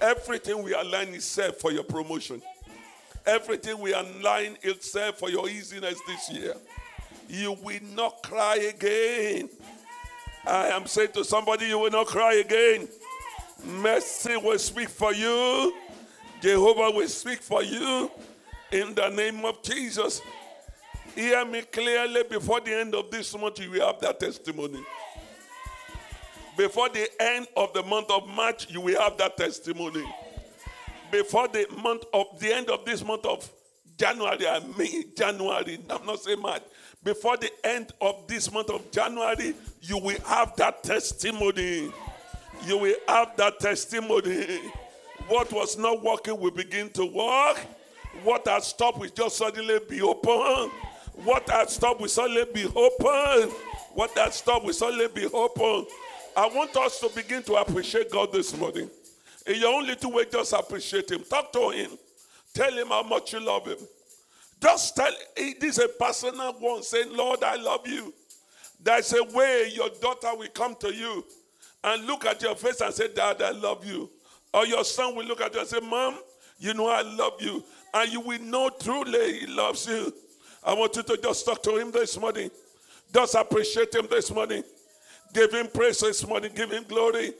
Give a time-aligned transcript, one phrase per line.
[0.00, 2.42] Everything we align itself for your promotion.
[3.24, 6.54] Everything we align itself for your easiness this year.
[7.28, 9.48] You will not cry again.
[10.46, 12.88] I am saying to somebody, you will not cry again.
[13.64, 15.74] Mercy will speak for you.
[16.40, 18.10] Jehovah will speak for you.
[18.70, 20.20] In the name of Jesus.
[21.14, 24.84] Hear me clearly before the end of this month, you will have that testimony.
[26.56, 30.04] Before the end of the month of March, you will have that testimony.
[31.10, 33.48] Before the month of the end of this month of
[33.98, 36.62] January, I mean January, I'm not saying March.
[37.04, 41.92] Before the end of this month of January, you will have that testimony.
[42.64, 44.58] You will have that testimony.
[45.28, 47.58] What was not working will begin to work.
[48.24, 50.70] What has stopped will just suddenly be open.
[51.24, 53.50] What has stopped will suddenly be open.
[53.94, 55.86] What has stopped will suddenly be open.
[56.36, 58.90] I want us to begin to appreciate God this morning.
[59.46, 61.24] In your own little way, just appreciate Him.
[61.24, 61.92] Talk to Him.
[62.52, 63.78] Tell Him how much you love Him.
[64.60, 68.12] Just tell, this is a personal one saying, Lord, I love you.
[68.82, 71.24] There's a way your daughter will come to you
[71.82, 74.10] and look at your face and say, Dad, I love you.
[74.52, 76.18] Or your son will look at you and say, Mom,
[76.58, 77.64] you know I love you.
[77.94, 80.12] And you will know truly he loves you.
[80.62, 82.50] I want you to just talk to him this morning.
[83.14, 84.62] Just appreciate him this morning.
[85.36, 86.50] Give him praise this morning.
[86.54, 87.34] Give him glory.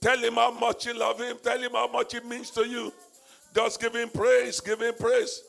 [0.00, 1.36] Tell him how much you love him.
[1.42, 2.92] Tell him how much it means to you.
[3.52, 4.60] Just give him praise.
[4.60, 5.42] Give him praise.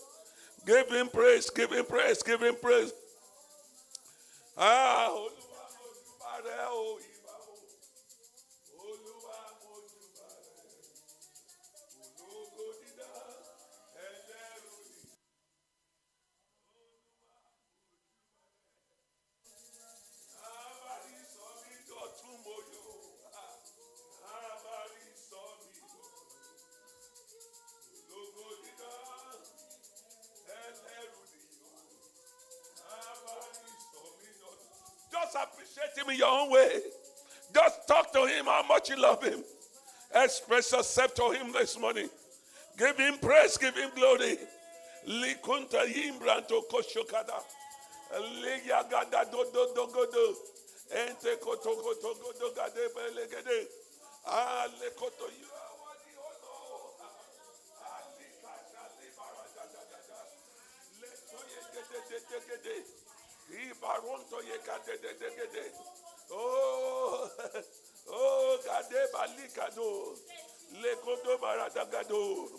[0.66, 1.52] Give him praise.
[1.52, 2.24] Give him praise.
[2.24, 2.94] Give him praise.
[4.58, 5.16] Ah,
[35.34, 36.80] Just appreciate him in your own way.
[37.54, 39.44] Just talk to him how much you love him.
[40.14, 42.08] Express yourself to him this morning.
[42.78, 44.38] Give him praise, give him glory.
[45.08, 47.42] Likunta yimbranto koshokada.
[48.14, 50.36] Liyagada do do do go do.
[50.94, 53.68] Ente koto koto go do gade belegede.
[54.28, 56.14] Ah, lekoto you are worthy,
[66.32, 67.30] oh.
[68.06, 70.18] Oh, gade balikado.
[71.90, 72.50] Goto.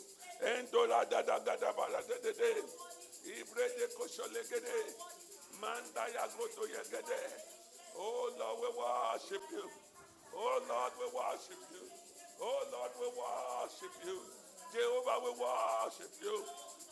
[7.97, 9.71] Oh Lord, we worship you.
[10.35, 11.85] Oh Lord, we worship you.
[12.41, 14.19] Oh Lord, we worship you.
[14.73, 16.45] Jehovah, we worship you.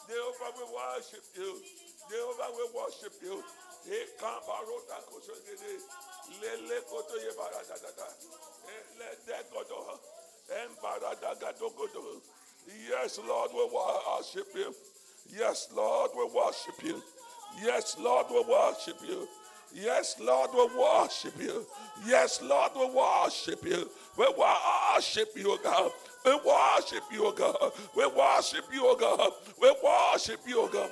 [0.09, 1.63] Jehovah, we worship you.
[2.11, 3.43] Jehovah, we worship you.
[6.41, 8.07] Lele koto ye barada da da.
[8.69, 9.99] Ele eh, de godo.
[10.49, 12.23] Embarada gado godo.
[12.89, 14.75] Yes, Lord, we worship you.
[15.29, 17.03] Yes, Lord, we worship you.
[17.61, 19.29] Yes, Lord, we worship you.
[19.75, 21.67] Yes, Lord, we worship you.
[22.07, 23.91] Yes, Lord, we worship you.
[24.17, 25.91] We worship you, God.
[26.25, 27.73] We worship you, God.
[27.97, 29.33] We worship you, God.
[29.61, 30.91] We worship you, God.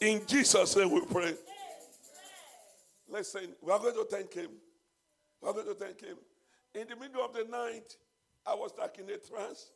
[0.00, 1.34] In Jesus' name we pray.
[3.06, 4.50] Listen, we are going to thank Him.
[5.42, 6.16] We are going to thank Him.
[6.74, 7.96] In the middle of the night,
[8.46, 9.72] I was stuck in a trance.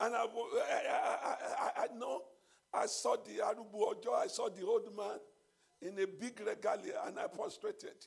[0.00, 1.36] And I, I, I,
[1.80, 2.22] I, I know
[2.74, 5.18] I saw the Arubu Ojo, I saw the old man
[5.82, 8.06] in a big regalia, and I prostrated.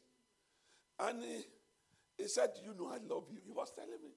[0.99, 1.43] And he,
[2.17, 3.39] he said, You know, I love you.
[3.45, 4.11] He was telling me,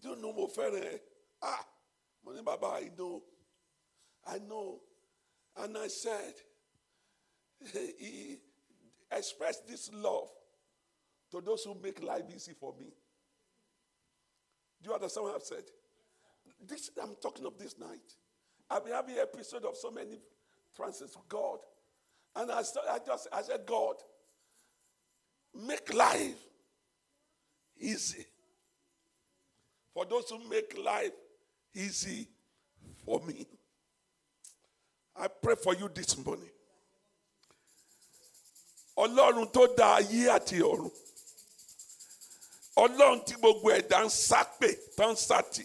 [0.00, 0.98] Do you know Mofere?
[1.42, 1.64] Ah,
[2.24, 3.22] Money Baba, I know.
[4.26, 4.80] I know.
[5.56, 6.34] And I said,
[7.72, 8.38] He
[9.10, 10.28] expressed this love
[11.30, 12.86] to those who make life easy for me.
[14.82, 15.64] Do you understand what I've said?
[16.66, 18.16] This I'm talking of this night.
[18.72, 20.18] I've been having episode of so many
[20.74, 21.58] trances God.
[22.34, 23.96] And I, sta- I just I said, God,
[25.54, 26.38] make life
[27.78, 28.24] easy.
[29.92, 31.12] For those who make life
[31.74, 32.26] easy
[33.04, 33.46] for me.
[35.14, 36.48] I pray for you this morning.
[38.96, 40.90] Ọlọ́run tó dá ayé àti ọ̀run
[42.76, 45.64] ọlọ́run tí gbogbo ẹ̀dá ń sá pè tó sátì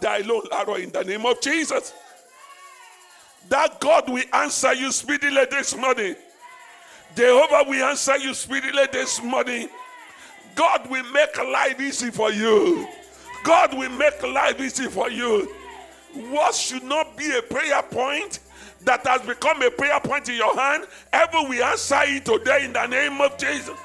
[0.00, 1.92] dá ẹ lóhùn láàárọ̀ in the name of Jesus.
[3.48, 6.16] That God will answer you speedily this morning.
[7.16, 9.68] Jehovah will answer you speedily this morning.
[10.54, 12.86] God will make life easy for you.
[13.44, 15.46] God will make life easy for you.
[16.14, 18.40] What should not be a prayer point
[18.82, 22.72] that has become a prayer point in your hand, heaven will answer it today in
[22.72, 23.76] the name of Jesus.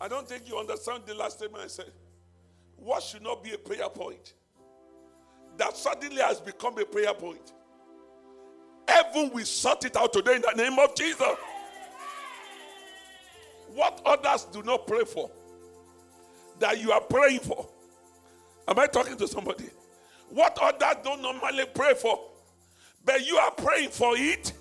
[0.00, 1.92] I don't think you understand the last statement I said.
[2.82, 4.34] What should not be a prayer point
[5.56, 7.52] that suddenly has become a prayer point?
[8.88, 11.36] Heaven will sort it out today in the name of Jesus.
[13.68, 15.30] What others do not pray for,
[16.58, 17.68] that you are praying for.
[18.66, 19.70] Am I talking to somebody?
[20.28, 22.20] What others don't normally pray for,
[23.04, 24.52] but you are praying for it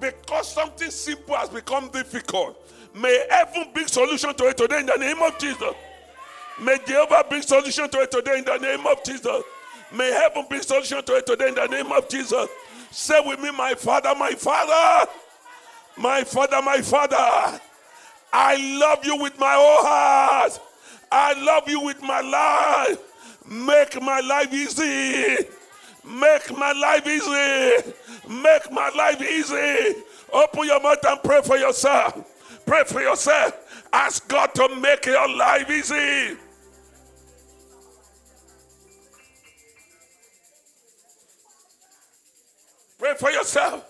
[0.00, 2.66] because something simple has become difficult.
[2.94, 5.74] May heaven bring solution to it today in the name of Jesus.
[6.60, 9.42] May Jehovah bring solution to it today in the name of Jesus.
[9.92, 12.48] May heaven bring solution to it today in the name of Jesus.
[12.90, 15.10] Say with me, my Father, my Father,
[15.96, 17.60] my Father, my Father.
[18.32, 20.60] I love you with my whole heart.
[21.10, 22.98] I love you with my life.
[23.46, 25.46] Make my life easy.
[26.04, 27.92] Make my life easy.
[28.28, 30.02] Make my life easy.
[30.32, 32.62] Open your mouth and pray for yourself.
[32.66, 33.86] Pray for yourself.
[33.92, 36.36] Ask God to make your life easy.
[42.98, 43.84] Pray for yourself.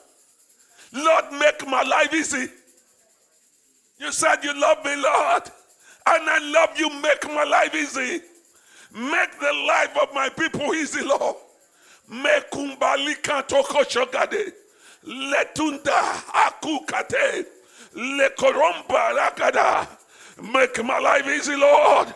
[0.92, 2.48] Lord, make my life easy.
[3.98, 5.42] You said you love me, Lord,
[6.06, 6.88] and I love you.
[7.00, 8.22] Make my life easy.
[8.92, 11.36] Make the life of my people easy, Lord.
[12.08, 14.52] Make kumbalika toko shogade.
[15.04, 17.44] Letunda akukate.
[17.94, 19.86] Lekoromba rakada.
[20.40, 22.14] Make my life easy, Lord.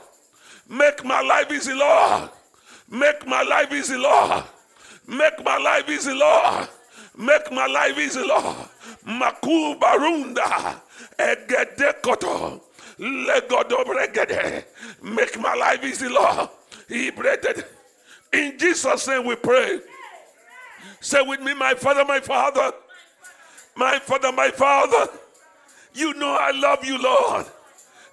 [0.68, 2.30] Make my life easy, Lord.
[2.88, 4.44] Make my life easy, Lord.
[5.06, 6.68] Make my life easy, Lord.
[7.16, 8.56] Make my life easy, Lord.
[9.06, 10.80] Maku barunda.
[11.18, 12.62] Egede koto.
[12.98, 14.64] Legodo bregede.
[15.02, 16.48] Make my life easy, Lord.
[16.88, 17.64] He breaded.
[18.32, 19.80] In Jesus' name we pray.
[21.00, 22.72] Say with me, my father, my father.
[23.76, 25.10] My father, my father.
[25.94, 27.46] You know I love you, Lord.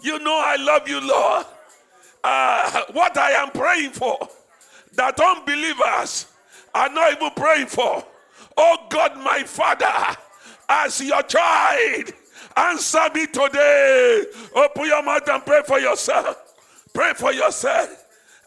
[0.01, 1.45] You know I love you, Lord.
[2.23, 4.17] Uh, what I am praying for,
[4.93, 6.25] that unbelievers
[6.73, 8.03] are not even praying for.
[8.61, 10.17] Oh God, my Father,
[10.67, 12.11] as your child,
[12.57, 14.23] answer me today.
[14.53, 16.35] Open your mouth and pray for yourself.
[16.93, 17.89] Pray for yourself.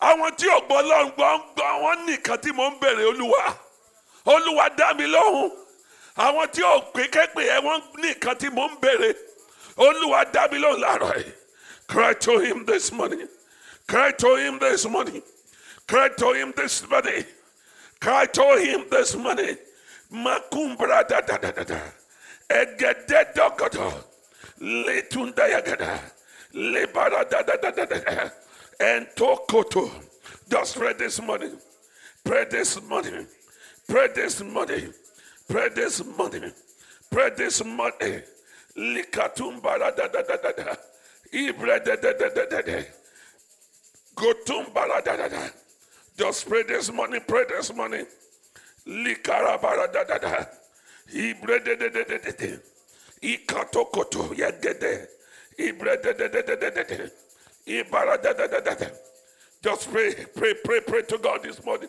[0.02, 3.56] Àwọn tí ògbọ́ lọ́n gbọ́ ń gbọ́ wọ́n nìkan tí mò ń bèrè olúwa.
[4.26, 5.50] Olúwa dá mi lóhùn.
[6.18, 9.10] Àwọn tí ò pé képe ẹ wọ́n nìkan tí mò ń bèrè.
[9.78, 11.32] Olúwa dá mi lóhùn láàárọ̀ yìí.
[11.88, 13.28] Cry to him this morning.
[13.86, 15.22] Cry to him this morning.
[15.86, 17.24] Cry to him this morning.
[18.00, 19.56] Cry to him this morning.
[20.12, 21.80] Makumbra da da da da da.
[22.48, 23.92] Egede dogodo.
[24.60, 25.98] Letunda yagada.
[26.54, 28.30] Lebara da da da da da.
[28.80, 29.90] And tokoto.
[30.50, 31.56] Just pray this morning.
[32.24, 33.26] Pray this morning.
[33.88, 34.92] Pray this morning.
[35.48, 36.52] Pray this morning.
[37.10, 38.22] Pray this morning.
[38.76, 40.76] Likatumba da da da da da da.
[41.32, 42.82] Da da da da da da.
[44.14, 45.48] Gotumba da da da.
[46.18, 47.22] Just pray this morning.
[47.26, 48.06] Pray this morning.
[48.86, 50.46] Likarabara da da da.
[51.12, 52.60] Ibre de de de de de de.
[53.22, 55.08] Ikatokoto yagede.
[55.58, 57.10] Ibre de de de de de de de.
[57.66, 58.86] Ibara da da da da da.
[59.62, 61.88] Just pray, pray, pray, pray to God this morning.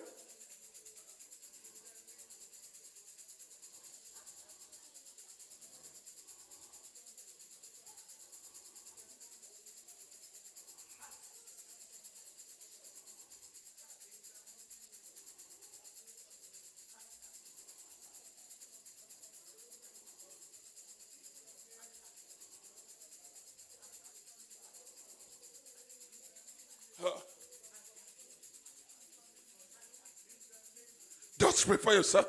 [31.53, 32.25] Just for yourself.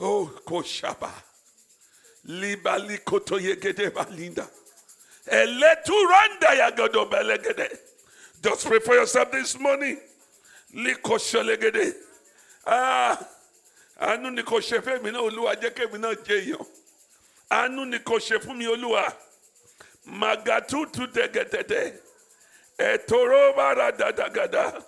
[0.00, 1.10] Oh, Koshaba.
[2.26, 4.48] Libali koto yegede balinda.
[5.28, 7.78] Eleturanda yagodo belegede.
[8.42, 9.96] Just for yourself this morning.
[10.74, 11.94] Likosholegede.
[12.66, 13.16] Ah,
[14.00, 15.70] àánú ni ṣe fún mi náà olúwa jẹ́
[16.40, 16.66] èèyàn.
[17.50, 19.04] Àánú ni kò ṣe fún mi olúwa.
[20.06, 21.94] Magatutu tẹ̀gẹ̀tẹ̀tẹ̀.
[22.78, 24.82] Ẹ̀tọ́rọ̀ bára dàdàgàdà.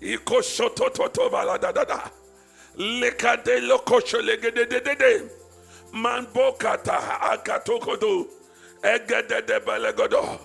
[0.00, 2.19] Ikoshotototo bára dàdàdà.
[2.76, 5.28] Lekade lokosho legedededede.
[5.92, 8.26] Manbokata akatokodo.
[8.82, 10.38] Egedede belegodo.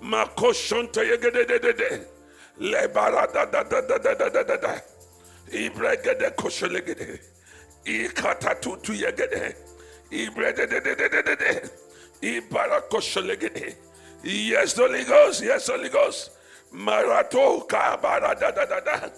[0.00, 2.06] Makoshonte yegedededede.
[2.60, 4.80] Lebarada da da da da da da da da.
[5.52, 7.20] Ibregede koshelegede.
[7.84, 9.56] Ikata tutu yegede.
[10.10, 11.68] Ibrededededede.
[12.22, 13.74] Ibara koshelegede.
[14.22, 15.42] Yes, Holy Ghost.
[15.42, 16.30] Yes, Holy Ghost.
[16.72, 19.10] Marato kabara da da da da.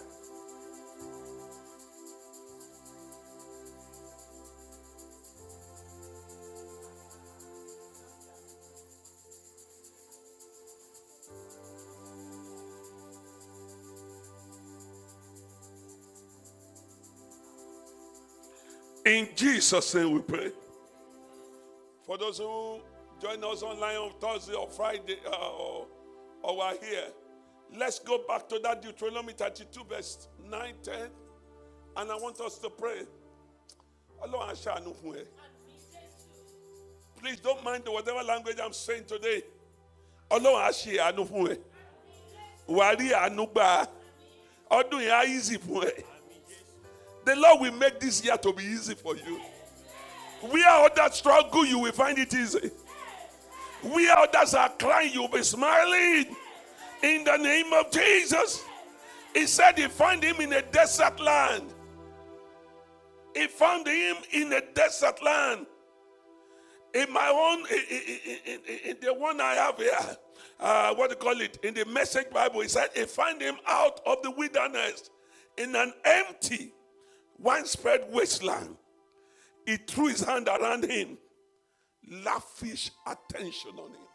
[19.07, 20.51] In Jesus' name we pray.
[22.05, 22.81] For those who
[23.21, 25.87] join us online on Thursday or Friday uh, or,
[26.43, 27.05] or are here,
[27.77, 30.93] let's go back to that Deuteronomy 32, verse 9, 10.
[31.95, 33.03] And I want us to pray.
[37.21, 39.41] Please don't mind whatever language I'm saying today.
[40.29, 41.57] Ọlọ́run á ṣe àánú fún ẹ.
[42.67, 43.87] Wàá rí àánú gbà.
[44.69, 46.03] Ọdún yẹn easy fún ẹ.
[47.27, 49.41] The Lord will make this year to be easy for you.
[50.41, 52.71] Where others struggle, you will find it easy.
[53.83, 56.35] Where others are crying, you'll be smiling.
[57.03, 58.63] In the name of Jesus.
[59.33, 61.73] He said he found him in a desert land.
[63.35, 65.67] He found him in a desert land.
[66.93, 67.83] In my own, in,
[68.45, 70.17] in- in- in the one I have here,
[70.59, 71.59] uh, what do you call it?
[71.63, 75.09] In the message Bible, he said he found him out of the wilderness
[75.57, 76.73] in an empty,
[77.39, 78.75] widespread wasteland.
[79.65, 81.17] He threw his hand around him,
[82.09, 84.07] lavish attention on him.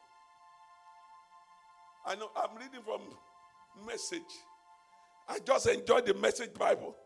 [2.07, 3.01] I know I'm reading from
[3.87, 4.21] message.
[5.29, 6.97] I just enjoyed the message Bible.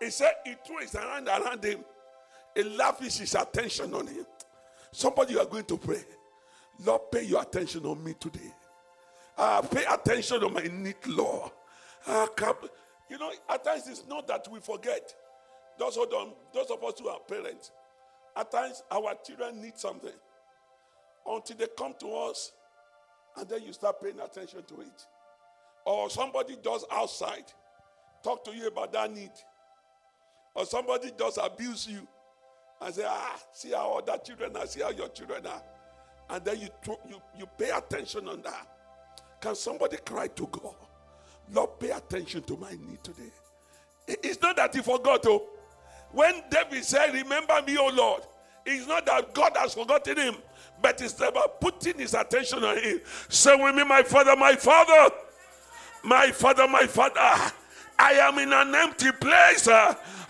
[0.00, 1.84] He said he threw his hand around him,
[2.54, 4.26] he lavished his attention on him.
[4.92, 6.04] Somebody you are going to pray.
[6.84, 8.52] Lord, pay your attention on me today.
[9.36, 11.50] Uh, pay attention on my need, Lord.
[12.06, 12.26] Uh,
[13.10, 15.12] you know, at times it's not that we forget.
[15.78, 17.70] Those who don't, those of us who are parents,
[18.36, 20.12] at times our children need something
[21.26, 22.52] until they come to us,
[23.36, 25.06] and then you start paying attention to it.
[25.84, 27.44] Or somebody does outside
[28.22, 29.32] talk to you about that need,
[30.54, 32.06] or somebody does abuse you
[32.80, 35.62] and say, ah, see how other children are, see how your children are,
[36.30, 36.68] and then you
[37.08, 38.68] you you pay attention on that.
[39.40, 40.74] Can somebody cry to God?
[41.52, 43.32] Lord, pay attention to my need today.
[44.06, 45.48] It's not that he forgot, oh.
[46.14, 48.22] When David said, Remember me, O Lord,
[48.64, 50.36] it's not that God has forgotten him,
[50.80, 53.00] but it's about putting his attention on him.
[53.28, 55.14] Say with me, my father, my father,
[56.04, 57.52] my father, my father.
[57.98, 59.68] I am in an empty place.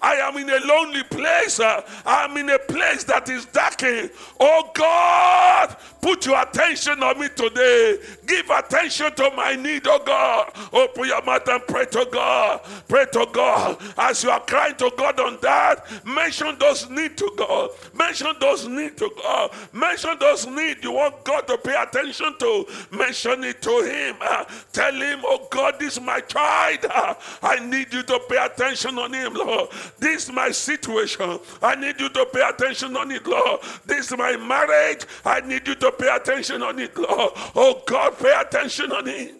[0.04, 1.60] I am in a lonely place.
[1.60, 4.10] uh, I'm in a place that is darkened.
[4.38, 7.98] Oh God, put your attention on me today.
[8.26, 10.52] Give attention to my need, oh God.
[10.74, 12.60] Open your mouth and pray to God.
[12.86, 13.82] Pray to God.
[13.96, 17.70] As you are crying to God on that, mention those need to God.
[17.94, 19.52] Mention those need to God.
[19.72, 22.66] Mention those need you want God to pay attention to.
[22.90, 24.16] Mention it to Him.
[24.20, 26.84] Uh, tell Him, oh God, this is my child.
[26.90, 29.70] Uh, I need you to pay attention on him, Lord.
[29.98, 31.38] This is my situation.
[31.62, 33.60] I need you to pay attention on it, Lord.
[33.86, 35.06] This is my marriage.
[35.24, 37.32] I need you to pay attention on it, Lord.
[37.54, 39.34] Oh God, pay attention on it.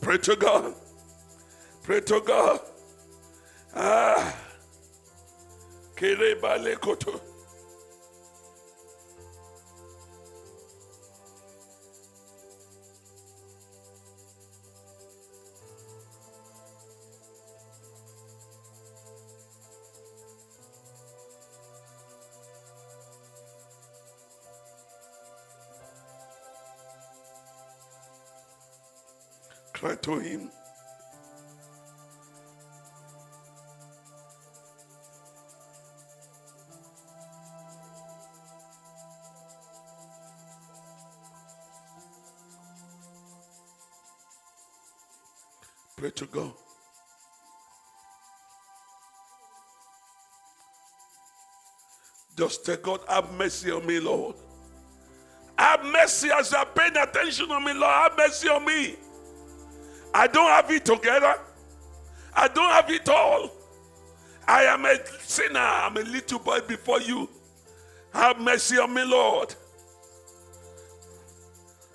[0.00, 0.74] Pray to God.
[1.84, 2.60] Pray to God.
[3.74, 4.41] Ah.
[5.96, 7.20] Kerebalekoto.
[29.72, 30.61] Cry to him.
[46.02, 46.52] Pray to God.
[52.36, 54.34] Just tell God, have mercy on me, Lord.
[55.56, 57.84] Have mercy as are paying attention on me, Lord.
[57.84, 58.96] Have mercy on me.
[60.12, 61.36] I don't have it together.
[62.34, 63.52] I don't have it all.
[64.48, 65.60] I am a sinner.
[65.60, 67.28] I'm a little boy before you.
[68.12, 69.54] Have mercy on me, Lord.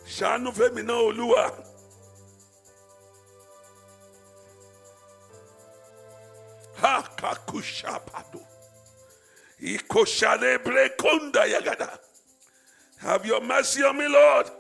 [0.08, 1.77] ṣàánú fẹ́mi náà.
[7.22, 8.42] Ha kakushapado
[9.60, 12.00] ikoshalebre konda yagada
[12.98, 14.52] have your mercy on me lord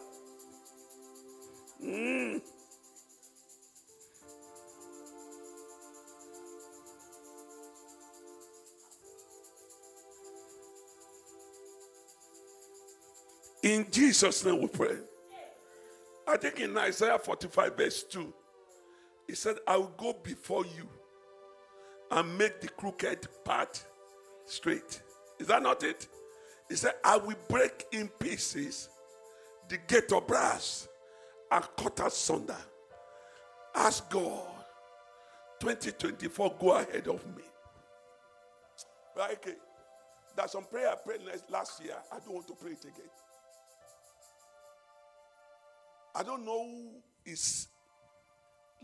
[1.83, 2.41] Mm.
[13.63, 14.97] In Jesus' name we pray.
[16.27, 18.33] I think in Isaiah 45, verse 2,
[19.27, 20.87] he said, I will go before you
[22.11, 23.85] and make the crooked path
[24.45, 25.01] straight.
[25.39, 26.07] Is that not it?
[26.69, 28.89] He said, I will break in pieces
[29.69, 30.87] the gate of brass
[31.51, 32.57] and cut asunder.
[33.75, 34.47] Ask God,
[35.59, 37.43] 2024, go ahead of me.
[39.15, 39.33] Right?
[39.33, 39.55] Okay.
[40.35, 41.97] There's some prayer I prayed last- last year.
[42.11, 43.09] I don't want to pray it again.
[46.15, 47.67] I don't know who is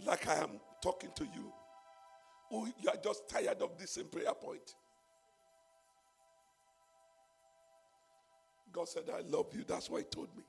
[0.05, 1.53] like I am talking to you.
[2.53, 4.75] You are just tired of this same prayer point.
[8.71, 9.63] God said, I love you.
[9.67, 10.43] That's why He told me.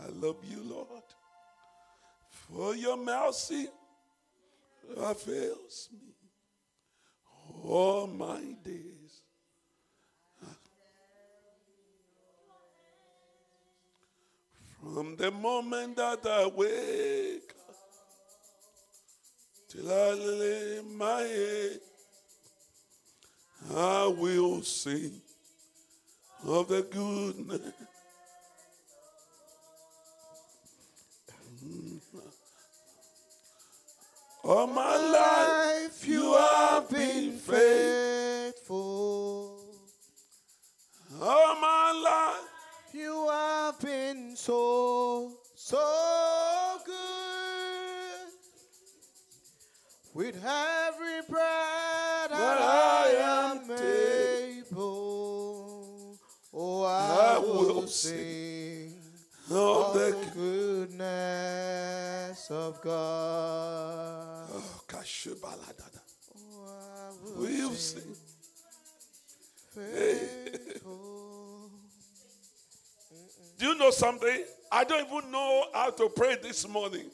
[0.00, 1.02] I love you, Lord.
[2.30, 3.66] For your mercy
[4.96, 6.14] avails me
[7.64, 9.22] all my days.
[14.80, 17.52] From the moment that I wake
[19.68, 21.80] till I lay my head,
[23.74, 25.20] I will sing
[26.44, 27.72] of the goodness.
[31.64, 32.18] Mm-hmm.
[34.44, 38.48] All my life you have been faithful.
[38.54, 39.58] faithful.
[41.20, 42.48] All my life
[42.92, 45.78] You have been so, so
[50.14, 53.70] With every breath that I am
[54.70, 56.18] able,
[56.52, 58.94] oh, I, I will sing
[59.50, 61.30] of the goodness
[62.50, 64.48] of God.
[64.52, 66.00] Oh, kashubaladada.
[66.34, 68.16] Oh, I We'll will sing.
[73.58, 74.44] Do you know something?
[74.72, 77.10] I don't even know how to pray this morning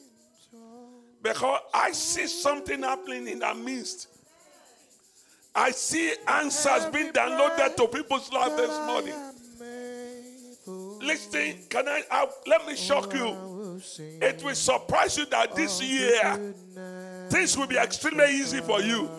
[1.25, 4.09] because I see something happening in our midst.
[5.55, 9.15] I see answers being downloaded to people's lives this morning.
[11.01, 12.03] Listen, can I?
[12.11, 13.79] I let me shock you.
[14.21, 16.53] It will surprise you that this year
[17.29, 19.09] things will be extremely easy for you.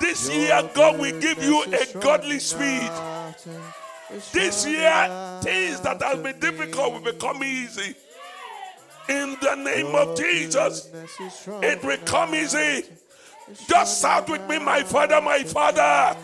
[0.00, 2.90] This year, God will give you a godly speed.
[4.32, 7.94] This year, things that have been difficult will become easy.
[9.08, 10.88] In the name of Jesus,
[11.62, 12.84] it will come easy.
[13.68, 16.16] Just shout with me, my father, my father,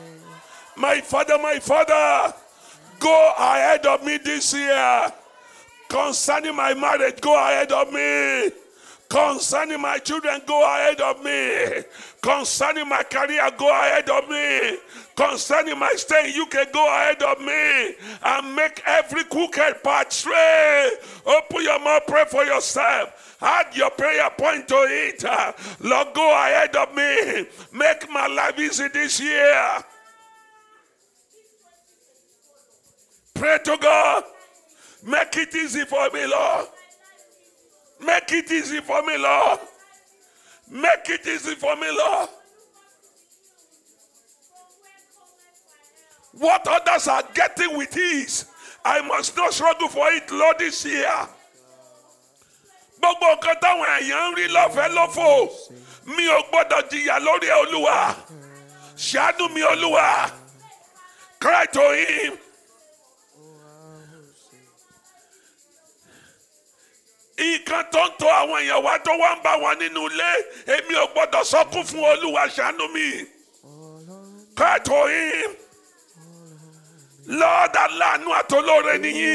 [0.76, 2.34] my father, my father.
[2.98, 5.12] Go ahead of me this year.
[5.88, 8.50] Concerning my marriage, go ahead of me.
[9.10, 11.82] Concerning my children, go ahead of me.
[12.22, 14.78] Concerning my career, go ahead of me.
[15.16, 17.94] Concerning my stay you can go ahead of me.
[18.22, 20.92] And make every crooked path straight.
[21.26, 23.36] Open your mouth, pray for yourself.
[23.42, 25.24] Add your prayer point to it.
[25.80, 27.46] Lord, go ahead of me.
[27.72, 29.84] Make my life easy this year.
[33.34, 34.22] Pray to God.
[35.04, 36.68] Make it easy for me, Lord.
[38.00, 39.60] Make it easy for me, Lord.
[40.70, 42.28] Make it easy for me, Lord.
[46.32, 48.46] What others are getting with ease,
[48.84, 51.12] I must not struggle for it, Lord, this year.
[53.00, 55.28] Gbogbo nǹkan táwọn èèyàn ń rí lọ́fẹ̀ẹ́ lófò
[56.14, 58.14] mi ò gbọ́dọ̀ jìyà lórí Olúwa.
[58.96, 60.30] Ṣàánú mi, Olúwa.
[61.40, 62.38] Cry to him.
[67.40, 70.30] Nǹkan tó ń tọ àwọn èèyàn wá tó wá ń bá wọn nínú ilé
[70.76, 73.08] èmi ò gbọdọ̀ sọkún fún olúwa ṣàánú mi.
[74.58, 75.50] Kẹ́tù yín.
[77.40, 79.32] Lord aláàánú àtolóore nìyí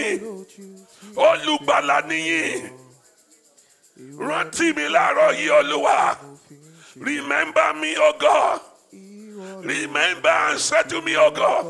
[1.16, 2.42] olùgbàlà nìyí
[4.28, 5.98] rántí mi láàárọ̀ yìí olúwa.
[7.08, 8.62] Remember me o god.
[9.66, 11.66] Remember and say to me o god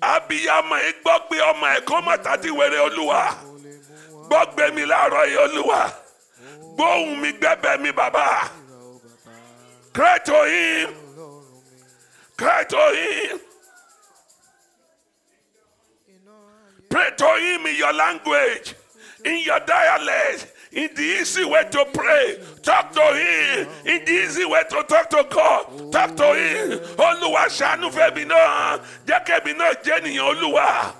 [0.00, 3.72] abiyamọ ẹ gbọ́ pé ọmọ ẹ̀ kọ́ mọ́tàdí wẹ̀rẹ̀ olúwa Kò lè
[4.10, 5.80] mú wọn gbọ́ gbé mi láàárọ̀ yìí olúwa
[6.74, 8.48] gbóhùn mi gbẹ́bẹ̀ mi bàbá mi.
[12.36, 13.40] Cry to him.
[16.88, 18.74] Pray to him in your language,
[19.24, 22.38] in your dialect, in the easy way to pray.
[22.62, 23.68] Talk to him.
[23.84, 25.92] In the easy way to talk to God.
[25.92, 26.78] Talk to him.
[26.96, 28.80] Olúwa ṣàánú fẹ́mi náà.
[29.06, 30.94] Jẹ́ kẹ́mi náà jẹ́ ènìyàn Olúwa.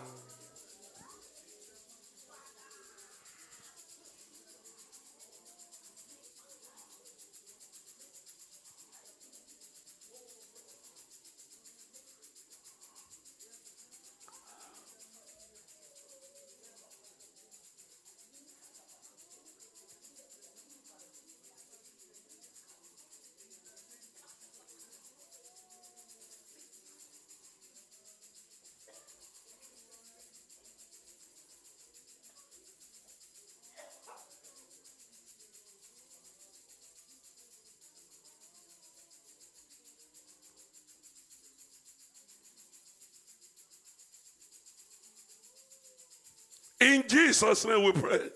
[46.82, 48.28] In Jesus' name we pray.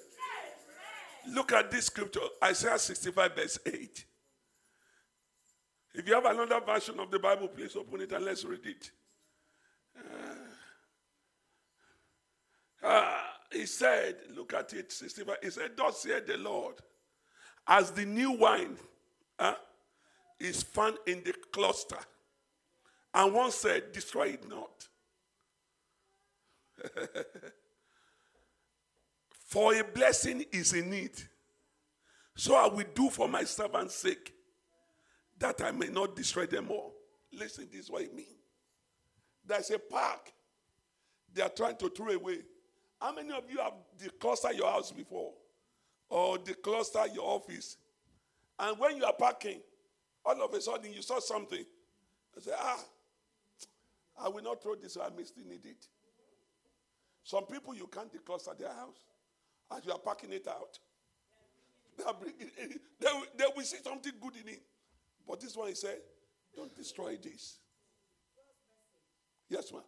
[1.32, 4.04] Look at this scripture, Isaiah 65, verse 8.
[5.94, 8.90] If you have another version of the Bible, please open it and let's read it.
[12.80, 13.18] Uh,
[13.50, 15.36] he said, look at it, 65.
[15.42, 16.76] He said, Thus said the Lord,
[17.66, 18.76] as the new wine
[19.40, 19.54] uh,
[20.38, 21.98] is found in the cluster.
[23.12, 24.86] And one said, Destroy it not.
[29.46, 31.12] For a blessing is in need.
[32.34, 34.34] So I will do for my servant's sake
[35.38, 36.94] that I may not destroy them all.
[37.32, 38.28] Listen, this is what it means.
[39.46, 40.32] There's a park
[41.32, 42.38] they are trying to throw away.
[43.00, 45.32] How many of you have declustered your house before?
[46.08, 47.76] Or declustered your office?
[48.58, 49.60] And when you are parking,
[50.24, 51.64] all of a sudden you saw something.
[52.34, 52.84] You say, ah,
[54.24, 55.86] I will not throw this, I may still need it.
[57.22, 59.04] Some people you can't decluster their house
[59.74, 60.78] as you are packing it out.
[61.98, 64.62] They, will, will see something good in it.
[65.26, 65.98] But this one he said,
[66.54, 67.58] don't destroy this.
[69.48, 69.82] Yes, ma'am.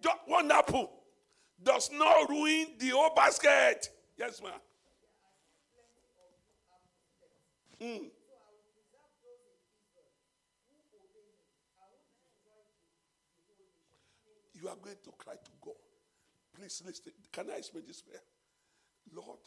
[0.00, 0.90] Just one apple
[1.62, 3.88] does not ruin the whole basket.
[4.16, 4.52] Yes, ma'am.
[7.80, 8.10] Mm.
[14.60, 15.74] You are going to cry to God.
[16.54, 17.12] Please listen.
[17.32, 18.22] Can I explain this prayer?
[19.14, 19.38] Lord,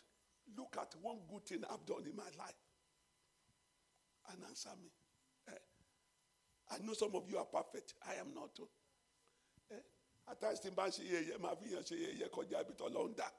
[0.58, 2.56] look at one good thing I've done in my life
[4.32, 4.90] and answer me.
[5.50, 6.76] Eh?
[6.76, 7.94] I know some of you are perfect.
[8.08, 8.58] I am not.
[9.72, 9.76] Eh?
[12.68, 13.34] Bit along that.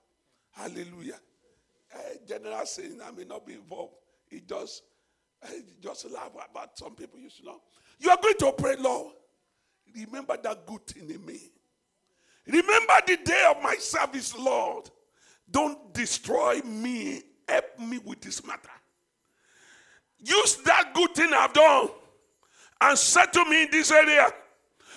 [0.53, 1.19] Hallelujah.
[1.95, 3.95] Eh, general saying, I may not be involved.
[4.31, 4.83] It just,
[5.45, 7.61] eh, just laugh about some people you should know.
[7.99, 9.15] You are going to pray, Lord.
[9.95, 11.39] Remember that good thing in me.
[12.47, 14.91] Remember the day of my service, Lord.
[15.51, 17.23] Don't destroy me.
[17.49, 18.71] Help me with this matter.
[20.19, 21.89] Use that good thing I've done
[22.81, 24.29] and settle me in this area.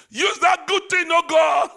[0.09, 1.69] Use that good thing, oh God.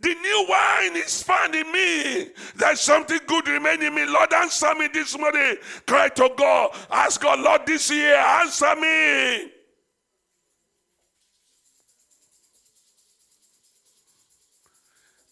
[0.00, 2.30] The new wine is found in me.
[2.56, 4.04] There's something good remaining in me.
[4.06, 5.56] Lord, answer me this morning.
[5.86, 6.76] Cry to God.
[6.90, 9.51] Ask God, Lord, this year, answer me.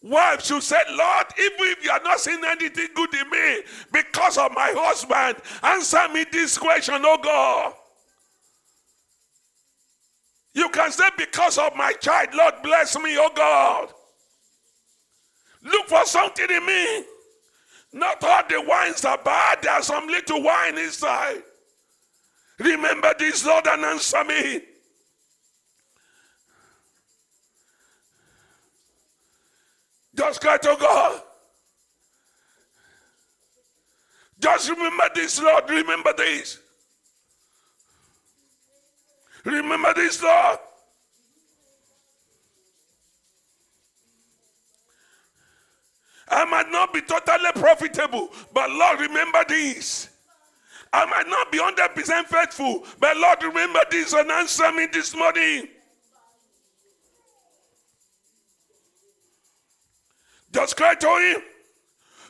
[0.02, 4.38] Wives should say, Lord, even if you are not seeing anything good in me because
[4.38, 7.74] of my husband, answer me this question, oh God.
[10.54, 13.92] You can say, because of my child, Lord, bless me, oh God.
[15.62, 17.04] Look for something in me.
[17.92, 21.42] Not all the wines are bad, there's some little wine inside.
[22.58, 24.60] Remember this, Lord, and answer me.
[30.14, 31.22] Just cry to God.
[34.38, 35.68] Just remember this, Lord.
[35.68, 36.58] Remember this.
[39.44, 40.58] Remember this, Lord.
[46.28, 50.08] I might not be totally profitable, but Lord, remember this.
[50.92, 55.68] I might not be 100% faithful, but Lord, remember this and answer me this morning.
[60.52, 61.42] Just cry to him.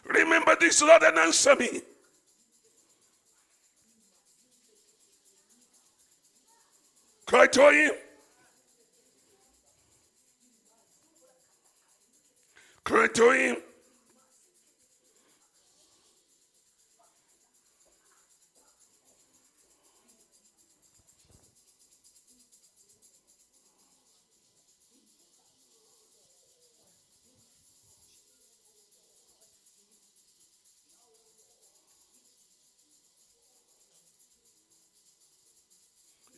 [0.04, 1.80] Remember this, Lord, and answer me.
[7.26, 7.92] Cry to him.
[12.84, 13.56] Cry to him.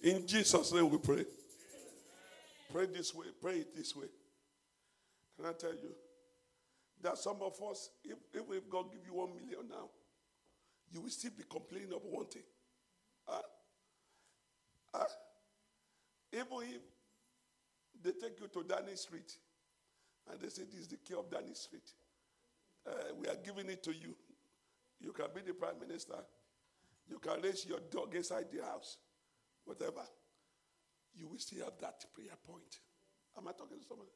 [0.03, 1.25] In Jesus' name we pray.
[2.73, 3.27] Pray this way.
[3.41, 4.07] Pray it this way.
[5.37, 5.95] Can I tell you?
[7.03, 9.89] That some of us, if, if God give you one million now,
[10.93, 12.43] you will still be complaining of one thing.
[13.27, 13.43] Huh?
[14.95, 15.05] Huh?
[16.33, 16.83] Even if
[18.03, 19.37] they take you to Downing Street
[20.31, 21.89] and they say this is the key of Downing Street,
[22.87, 24.15] uh, we are giving it to you.
[25.01, 26.15] You can be the prime minister.
[27.09, 28.99] You can raise your dog inside the house,
[29.65, 30.03] whatever.
[31.15, 32.81] You will still have that prayer point.
[33.37, 34.11] Am I talking to somebody?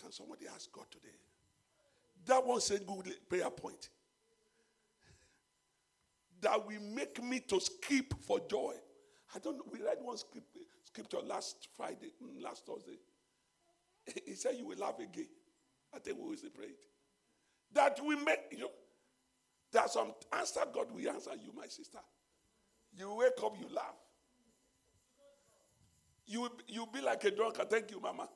[0.00, 1.14] Can somebody ask God today?
[2.26, 3.88] That one single prayer point
[6.40, 8.74] that will make me to skip for joy.
[9.34, 9.64] I don't know.
[9.72, 10.16] We read one
[10.84, 12.98] scripture last Friday, mm, last Thursday.
[14.26, 15.28] He said you will laugh again.
[15.94, 16.72] I think we will pray.
[17.72, 18.70] That we make, you know,
[19.72, 21.98] there's some answer God will answer you, my sister.
[22.96, 23.96] You wake up, you laugh.
[26.26, 27.70] You will, you be like a drunkard.
[27.70, 28.28] Thank you, Mama.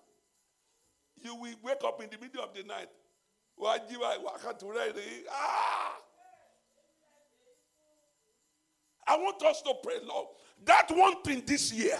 [1.23, 2.89] You will wake up in the middle of the night.
[5.31, 5.95] Ah!
[9.07, 10.29] I want us to pray, Lord.
[10.65, 11.99] That one thing this year.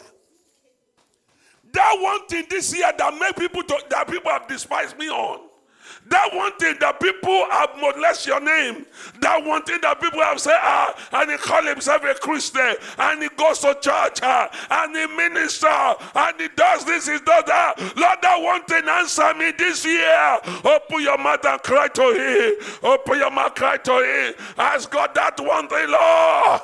[1.73, 5.48] That one thing this year that make people to, that people have despised me on.
[6.09, 8.87] That one thing that people have molested your name.
[9.21, 13.23] That one thing that people have said, ah, and he call himself a Christian, and
[13.23, 17.75] he goes to church, ah, and he minister, and he does this, he does that.
[17.97, 20.39] Lord, that one thing answer me this year.
[20.65, 22.53] Open your mouth and cry to him.
[22.83, 24.35] Open your mouth, cry to him.
[24.57, 26.61] Ask God that one thing, Lord.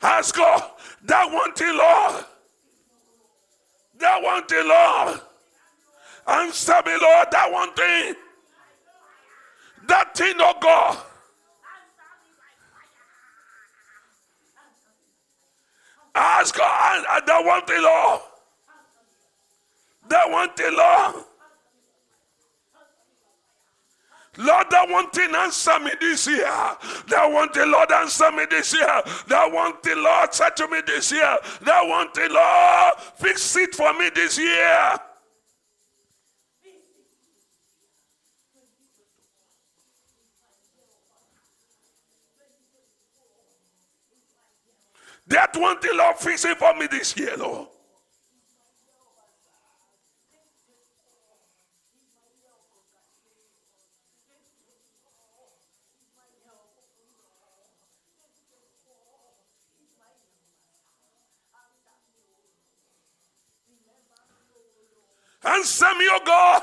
[0.00, 0.62] Ask God
[1.04, 2.24] that one thing, Lord.
[3.98, 5.20] That one thing, Lord.
[6.26, 8.14] Answer me, Lord, that one thing.
[9.86, 10.98] That thing, oh God.
[16.14, 18.20] Ask God uh, that one thing, Lord.
[20.08, 21.24] That one thing, Lord.
[24.38, 26.46] Lord, that one thing answer me this year.
[26.46, 29.02] That one thing, Lord, answer me this year.
[29.26, 31.38] That one thing, Lord, say to me this year.
[31.62, 34.94] That one thing, Lord, fix it for me this year.
[45.26, 47.68] That one thing, Lord, fix it for me this year, Lord.
[65.48, 66.62] Answer me, oh God.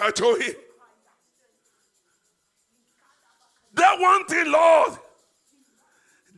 [0.00, 0.54] I told him.
[3.74, 4.92] That one thing, Lord,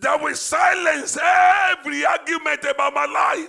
[0.00, 3.48] that will silence every argument about my life.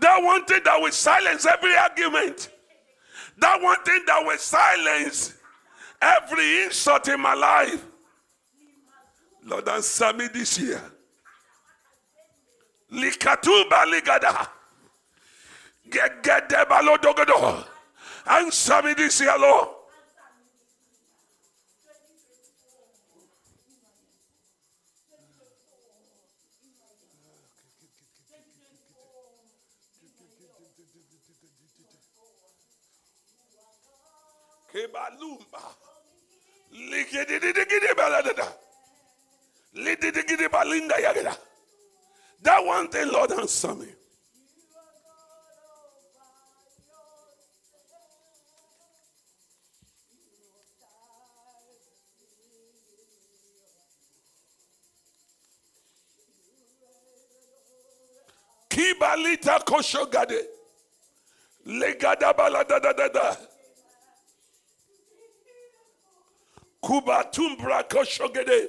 [0.00, 2.50] That one thing that will silence every argument.
[3.38, 5.35] That one thing that will silence
[6.00, 7.84] every insult in my life.
[9.44, 10.80] Lord, answer me this year.
[12.92, 14.48] Likatuba ligada.
[15.88, 17.64] Gegede balodogodo.
[18.26, 19.68] Answer me this year, Lord.
[34.72, 35.85] Kebalumba.
[42.42, 43.86] That one thing, Lord, answer me.
[58.68, 60.40] Kibalita koshogade.
[61.66, 63.36] Legada balada da da da.
[66.86, 68.68] Kubatumbra.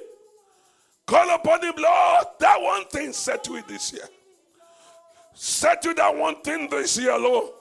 [1.06, 2.26] Call upon him, Lord.
[2.40, 4.02] That one thing settle it this year.
[5.34, 7.52] Set Settle that one thing this year, Lord.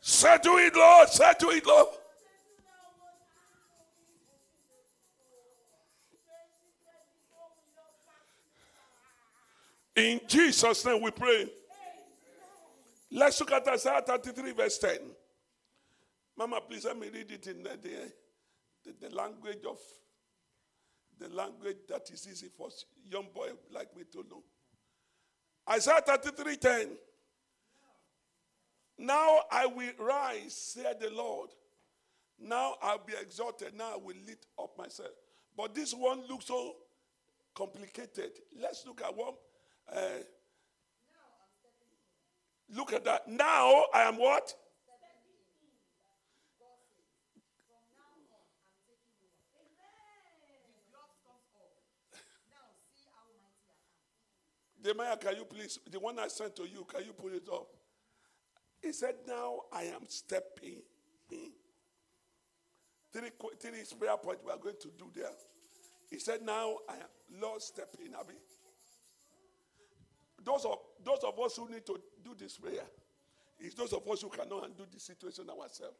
[0.00, 1.08] Set Settle it, Lord.
[1.10, 1.88] Set Settle it, Lord.
[9.96, 11.50] In Jesus' name we pray.
[13.10, 14.98] Let's look at Isaiah 33, verse 10.
[16.38, 19.78] Mama, please let me read it in the, the, the language of
[21.18, 22.68] the language that is easy for
[23.10, 24.44] young boy like me to know.
[25.68, 26.88] Isaiah 33 10.
[28.98, 31.50] Now I will rise, said the Lord.
[32.38, 33.76] Now I'll be exalted.
[33.76, 35.10] Now I will lift up myself.
[35.56, 36.76] But this one looks so
[37.52, 38.30] complicated.
[38.62, 39.34] Let's look at one.
[39.92, 40.22] Uh,
[42.76, 43.26] look at that.
[43.26, 44.54] Now I am what?
[54.82, 57.66] Jeremiah, can you please, the one I sent to you, can you put it up?
[58.82, 60.82] He said, Now I am stepping
[61.30, 61.50] in.
[63.12, 65.30] Three, three prayer points we are going to do there.
[66.10, 68.34] He said, Now I am Lord step in, Abby.
[70.44, 72.86] Those of those of us who need to do this prayer,
[73.58, 75.96] it's those of us who cannot undo the situation ourselves.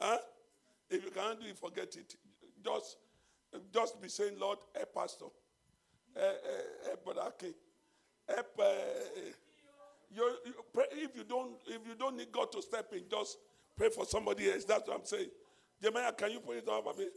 [0.00, 0.18] Huh?
[0.90, 2.16] If you can't do it, forget it.
[2.62, 2.96] Just,
[3.72, 5.26] just be saying, Lord, help pastor.
[6.84, 7.54] Help brother King.
[8.34, 8.60] Help.
[10.14, 13.38] You, you pray, if you don't, if you don't need God to step in, just
[13.76, 14.64] pray for somebody else.
[14.64, 15.30] That's what I'm saying.
[15.80, 17.12] Jeremiah, can you put it up a bit?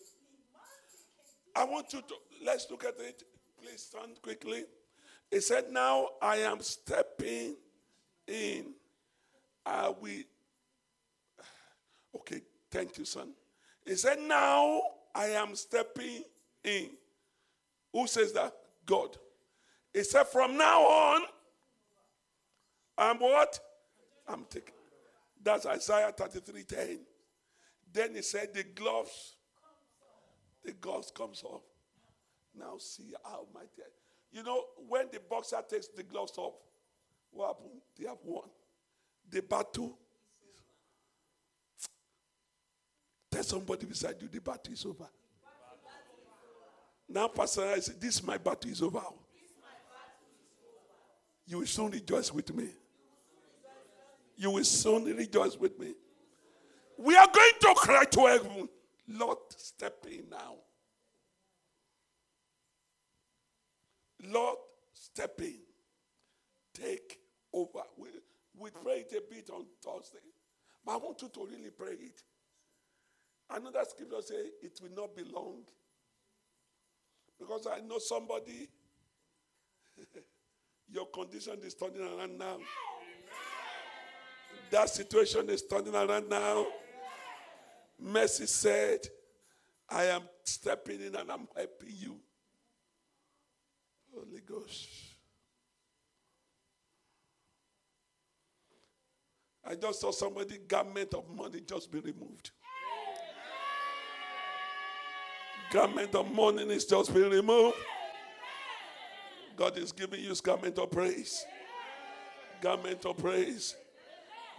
[1.56, 2.14] I want you to
[2.46, 3.24] let's look at it.
[3.62, 4.64] Please stand quickly.
[5.32, 7.56] He said, Now I am stepping
[8.28, 8.74] in.
[9.66, 10.24] I will.
[12.16, 13.30] Okay, thank you, son.
[13.86, 14.82] He said, Now
[15.14, 16.24] I am stepping
[16.64, 16.90] in.
[17.94, 18.54] Who says that?
[18.86, 19.18] God.
[19.96, 21.22] He said, From now on,
[22.98, 23.58] I'm what?
[24.28, 24.74] I'm taking.
[25.42, 27.00] That's Isaiah 33 10.
[27.94, 29.38] Then he said, The gloves,
[30.66, 31.62] the gloves comes off.
[32.54, 33.70] Now see how mighty.
[34.34, 36.56] You know, when the boxer takes the gloves off,
[37.32, 37.80] what happened?
[37.98, 38.50] They have won.
[39.30, 39.98] The battle.
[43.32, 45.08] Tell somebody beside you, the battle is over.
[47.08, 49.02] Now, Pastor, I say, This my battle is over.
[51.48, 52.70] You will soon rejoice with me.
[54.38, 55.94] You will soon rejoice with me.
[56.98, 58.70] We are going to cry to heaven.
[59.08, 60.56] Lord, step in now.
[64.28, 64.58] Lord,
[64.94, 65.60] step in.
[66.74, 67.20] Take
[67.54, 67.82] over.
[67.98, 68.10] We,
[68.58, 70.18] we prayed a bit on Thursday.
[70.86, 72.22] But I want you to really pray it.
[73.50, 75.62] Another scripture says it will not be long.
[77.40, 78.70] Because I know somebody,
[80.92, 82.58] your condition is turning around now.
[84.72, 86.66] That situation is turning around now.
[88.00, 89.00] Mercy said,
[89.90, 92.18] I am stepping in and I'm helping you.
[94.14, 94.88] Holy Ghost.
[99.68, 102.52] I just saw somebody garment of money just be removed.
[105.72, 107.76] Garment of money is just being removed.
[109.56, 111.46] God is giving you garment of praise.
[112.62, 113.76] Garment of praise.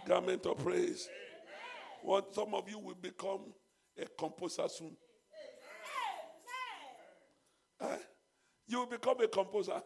[0.07, 1.07] Garment of praise.
[2.01, 3.53] What some of you will become
[3.99, 4.95] a composer soon.
[7.79, 7.97] Uh,
[8.67, 9.81] you will become a composer.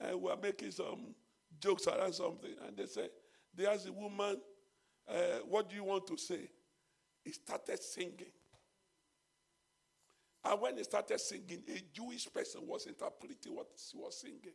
[0.00, 1.14] And we're making some
[1.60, 2.54] jokes around something.
[2.66, 3.08] And they say,
[3.54, 4.36] they ask the woman,
[5.08, 6.50] uh, what do you want to say?
[7.24, 8.32] He started singing.
[10.48, 14.54] And when he started singing, a Jewish person was interpreting what he was singing.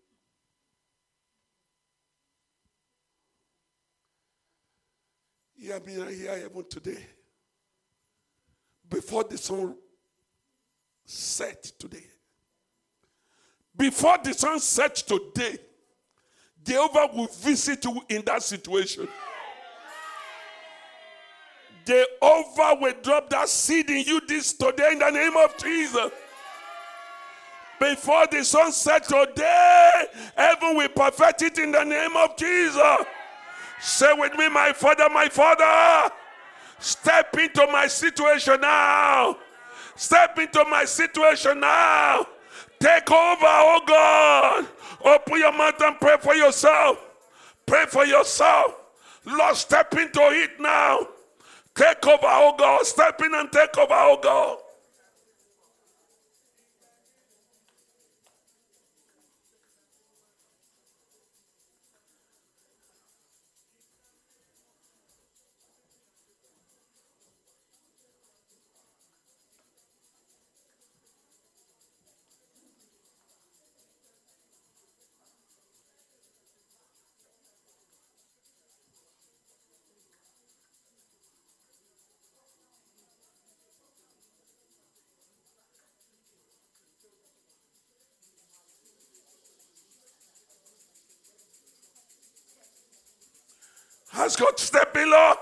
[5.57, 7.05] Hear me here even today.
[8.89, 9.75] Before the sun
[11.05, 12.05] set today.
[13.75, 15.57] Before the sun set today,
[16.63, 19.07] Jehovah will visit you in that situation.
[21.85, 26.11] Jehovah will drop that seed in you this today in the name of Jesus.
[27.79, 33.05] Before the sun set today, heaven will perfect it in the name of Jesus.
[33.79, 36.13] Say with me, my father, my father,
[36.79, 39.37] step into my situation now.
[39.95, 42.27] Step into my situation now.
[42.79, 44.67] Take over, oh God.
[45.03, 46.99] Open your mouth and pray for yourself.
[47.65, 48.75] Pray for yourself.
[49.25, 51.07] Lord, step into it now.
[51.75, 52.85] Take over, oh God.
[52.85, 54.57] Step in and take over, oh God.
[94.31, 95.37] Ask God, step in, Lord.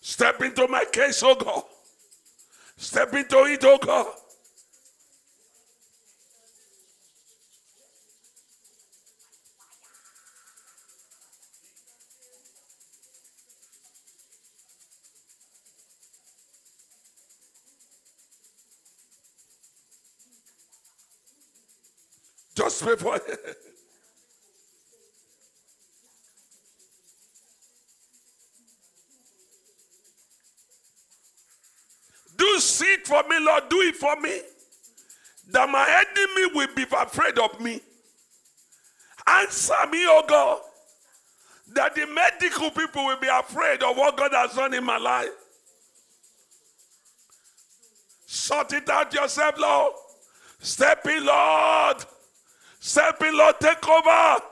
[0.00, 1.62] Step into my case, oh God.
[2.76, 4.08] Step into it, oh God.
[22.54, 22.96] Just for
[32.36, 33.68] Do it for me, Lord.
[33.68, 34.40] Do it for me.
[35.50, 37.80] That my enemy will be afraid of me.
[39.26, 40.60] Answer me, oh God.
[41.68, 45.30] That the medical people will be afraid of what God has done in my life.
[48.26, 49.92] Sort it out yourself, Lord.
[50.58, 52.04] Step in, Lord.
[52.84, 53.54] In, Lord.
[53.60, 54.42] Take over.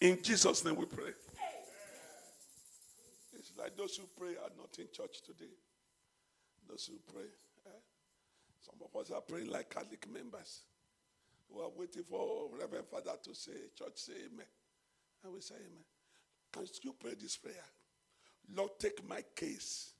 [0.00, 1.12] In Jesus' name we pray.
[3.34, 5.52] It's like those who pray are not in church today.
[6.66, 7.28] Those who pray.
[7.66, 7.80] eh?
[8.60, 10.62] Some of us are praying like Catholic members
[11.52, 14.46] who are waiting for Reverend Father to say, Church, say amen.
[15.22, 15.84] And we say amen.
[16.50, 17.54] Can you pray this prayer?
[18.54, 19.92] Lord, take my case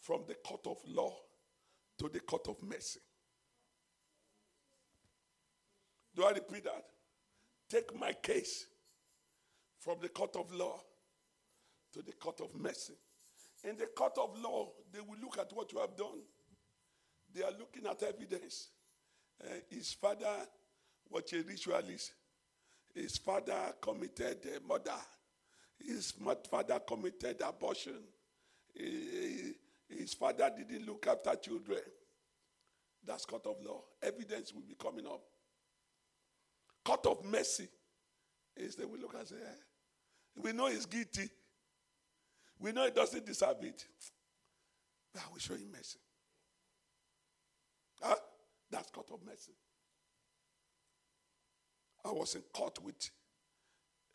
[0.00, 1.14] from the court of law
[1.98, 3.00] to the court of mercy.
[6.14, 6.84] Do I repeat that?
[7.68, 8.66] Take my case
[9.78, 10.80] from the court of law
[11.94, 12.94] to the court of mercy.
[13.64, 16.20] In the court of law, they will look at what you have done.
[17.34, 18.68] They are looking at evidence.
[19.42, 20.36] Uh, his father
[21.08, 22.12] was a ritualist.
[22.94, 25.00] His father committed uh, murder.
[25.78, 26.12] His
[26.50, 27.98] father committed abortion.
[28.74, 31.80] His father didn't look after children.
[33.04, 33.82] That's court of law.
[34.02, 35.22] Evidence will be coming up.
[36.84, 37.68] Court of mercy
[38.76, 41.28] they will look and say, eh, we know he's guilty.
[42.58, 43.86] We know he doesn't deserve it.
[45.12, 45.98] But I show him mercy.
[48.00, 48.14] Huh?
[48.70, 49.52] That's court of mercy.
[52.04, 53.10] I was in court with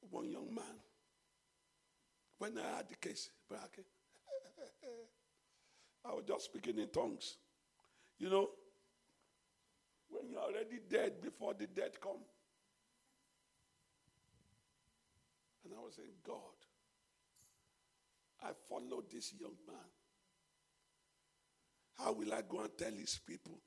[0.09, 0.63] one young man.
[2.39, 3.29] When I had the case,
[6.05, 7.37] I was just speaking in tongues.
[8.19, 8.49] You know,
[10.09, 12.19] when you're already dead before the dead come.
[15.67, 16.55] And I was saying, God,
[18.41, 19.75] I followed this young man.
[21.97, 23.59] How will I go and tell his people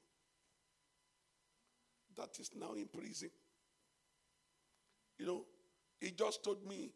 [2.17, 3.29] that is now in prison?
[5.19, 5.45] You know,
[6.01, 6.91] he just told me,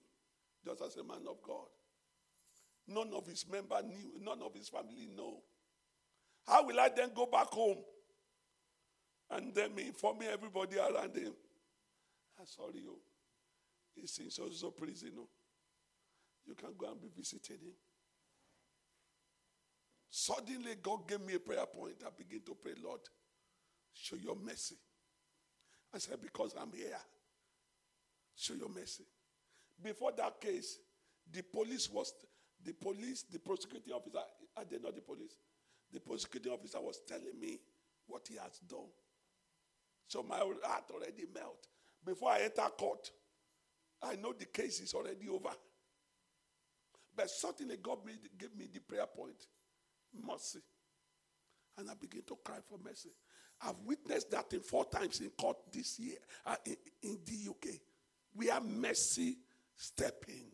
[0.64, 1.66] just as a man of God.
[2.88, 5.42] None of his member knew, none of his family know.
[6.46, 7.78] How will I then go back home
[9.30, 11.34] and then me informing everybody around him?
[12.38, 12.96] I'm sorry, you.
[13.94, 15.12] He's in so so prison.
[15.16, 15.28] No?
[16.46, 17.74] You can go and be visiting him.
[20.10, 21.96] Suddenly, God gave me a prayer point.
[22.06, 23.00] I begin to pray, Lord,
[23.92, 24.76] show your mercy.
[25.92, 26.98] I said, because I'm here,
[28.36, 29.04] show your mercy.
[29.82, 30.78] Before that case,
[31.32, 32.12] the police was
[32.64, 34.18] the police, the prosecuting officer,
[34.56, 35.36] I did not the police?
[35.92, 37.58] The prosecuting officer was telling me
[38.06, 38.88] what he has done.
[40.08, 41.66] So my heart already melt.
[42.04, 43.10] Before I enter court,
[44.04, 45.50] I know the case is already over.
[47.16, 49.46] But suddenly God made, gave me the prayer point
[50.26, 50.60] mercy.
[51.78, 53.10] And I begin to cry for mercy.
[53.62, 57.76] I've witnessed that in four times in court this year uh, in, in the UK.
[58.34, 59.38] We are mercy
[59.76, 60.46] stepping.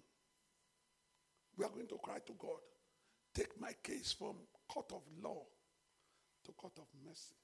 [1.57, 2.61] We are going to cry to God.
[3.35, 4.35] Take my case from
[4.69, 5.43] court of law
[6.45, 7.35] to court of mercy.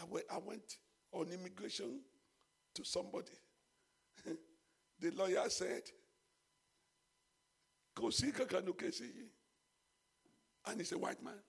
[0.00, 0.76] I went, I went
[1.12, 2.00] on immigration
[2.82, 3.32] to somebody.
[5.00, 5.82] the lawyer said,
[7.94, 9.28] "Kò sí kankan nínú.
[10.66, 11.40] And he's a white man.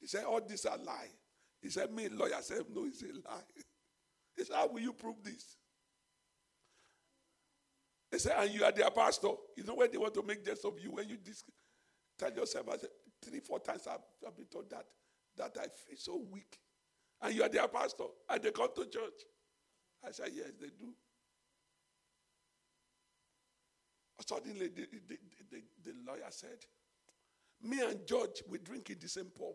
[0.00, 1.10] He said, All these are lie.
[1.60, 3.42] He said, Me, lawyer said, No, it's a lie.
[4.36, 5.56] He said, How will you prove this?
[8.10, 9.28] He said, And you are their pastor.
[9.56, 11.44] You know when they want to make jest of you, when you dis-
[12.18, 12.90] tell yourself, I said,
[13.24, 14.86] three, four times I've, I've been told that,
[15.36, 16.58] that I feel so weak.
[17.20, 18.04] And you are their pastor.
[18.28, 19.22] And they come to church.
[20.06, 20.92] I said, Yes, they do.
[24.26, 25.18] Suddenly, the, the,
[25.50, 26.58] the, the lawyer said,
[27.62, 29.54] Me and George, we drink in the same pub.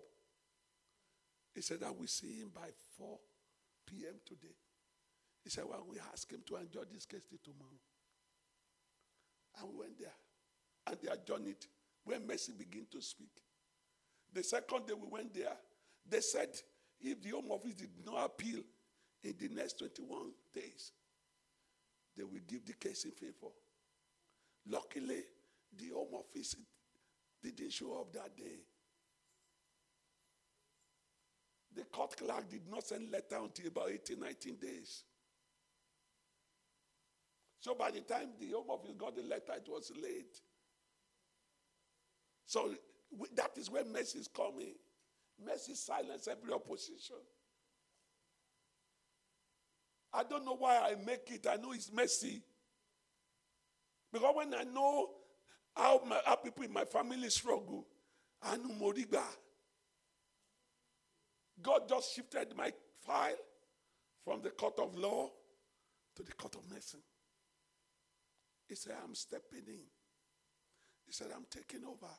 [1.56, 2.68] He said, I will see him by
[2.98, 3.18] 4
[3.88, 4.16] p.m.
[4.26, 4.56] today.
[5.44, 7.80] He said, Well, we ask him to enjoy this case till tomorrow.
[9.60, 10.14] And we went there.
[10.86, 11.66] And they adjourned it
[12.04, 13.32] when Mercy began to speak.
[14.34, 15.58] The second day we went there,
[16.08, 16.50] they said
[17.02, 18.62] if the Home Office did not appeal
[19.28, 20.92] in the next 21 days,
[22.16, 23.52] they will give the case in favor.
[24.70, 25.24] Luckily,
[25.78, 26.56] the Home Office
[27.44, 28.60] didn't show up that day.
[31.76, 35.04] The court clerk did not send letter until about 18, 19 days.
[37.60, 40.40] So by the time the Home Office got the letter, it was late.
[42.46, 42.72] So
[43.36, 44.74] that is where mercy is coming.
[45.46, 47.18] Mercy silence every opposition.
[50.14, 51.48] I don't know why I make it.
[51.50, 52.42] I know it's mercy.
[54.12, 55.10] Because when I know
[55.76, 57.86] how, my, how people in my family struggle,
[58.42, 59.24] I know Moriba.
[61.62, 62.72] God just shifted my
[63.06, 63.36] file
[64.24, 65.30] from the court of law
[66.16, 67.00] to the court of mercy.
[68.68, 69.86] He said, I'm stepping in.
[71.06, 72.12] He said, I'm taking over.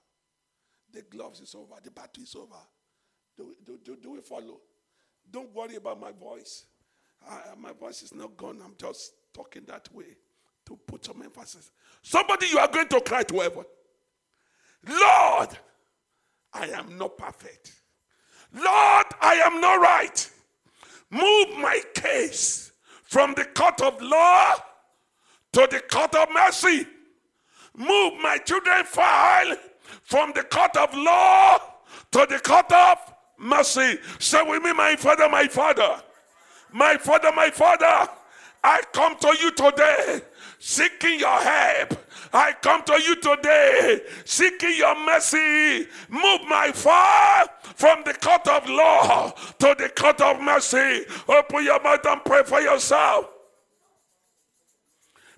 [0.93, 1.75] The gloves is over.
[1.83, 2.57] The battle is over.
[3.37, 4.61] Do, do, do, do we follow?
[5.31, 6.65] Don't worry about my voice.
[7.29, 8.61] I, my voice is not gone.
[8.65, 10.17] I'm just talking that way
[10.67, 11.71] to put some emphasis.
[12.03, 13.65] Somebody, you are going to cry to heaven.
[14.87, 15.49] Lord,
[16.53, 17.73] I am not perfect.
[18.53, 20.31] Lord, I am not right.
[21.11, 24.55] Move my case from the court of law
[25.53, 26.87] to the court of mercy.
[27.77, 29.57] Move my children file
[30.03, 31.59] from the court of law
[32.13, 32.99] to the court of
[33.39, 33.99] mercy.
[34.19, 36.03] Say with me, my father, my father.
[36.73, 38.11] My father, my father.
[38.63, 40.21] I come to you today
[40.59, 42.07] seeking your help.
[42.33, 45.87] I come to you today seeking your mercy.
[46.09, 51.05] Move my file from the court of law to the court of mercy.
[51.29, 53.29] Open your mouth and pray for yourself.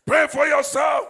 [0.06, 1.06] Pray for yourself.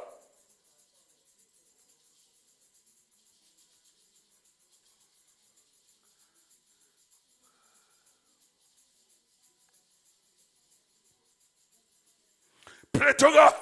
[12.93, 13.55] Pray to God.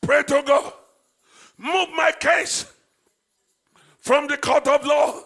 [0.00, 0.72] Pray to God.
[1.58, 2.72] Move my case
[3.98, 5.20] from the court of law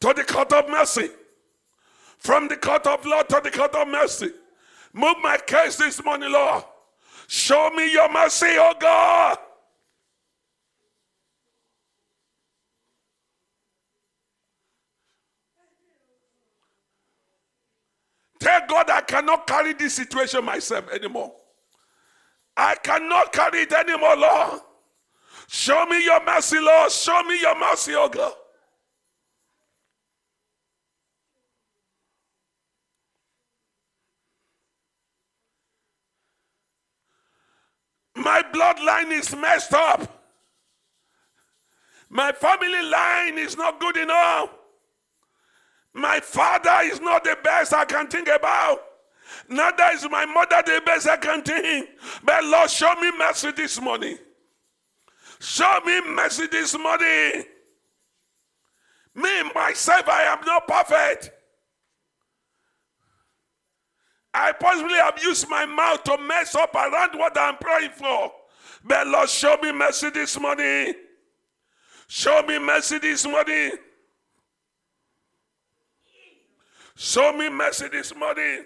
[0.00, 1.10] to the court of mercy.
[2.18, 4.30] From the court of law to the court of mercy.
[4.92, 6.64] Move my case this morning, Lord.
[7.26, 9.38] Show me your mercy, oh God.
[18.38, 21.32] Tell God I cannot carry this situation myself anymore.
[22.56, 24.60] I cannot carry it anymore, Lord.
[25.48, 26.90] Show me your mercy, Lord.
[26.90, 28.32] Show me your mercy, oh God.
[38.16, 40.22] My bloodline is messed up.
[42.08, 44.50] My family line is not good enough.
[45.92, 48.82] My father is not the best I can think about.
[49.48, 51.88] Neither is my mother the best I can think.
[52.22, 54.18] But Lord, show me mercy this morning.
[55.40, 57.44] Show me mercy this morning.
[59.14, 61.30] Me, myself, I am not perfect.
[64.32, 68.32] I possibly have used my mouth to mess up around what I'm praying for.
[68.82, 70.94] But Lord, show me mercy this morning.
[72.08, 73.72] Show me mercy this morning.
[76.96, 78.64] Show me mercy this morning.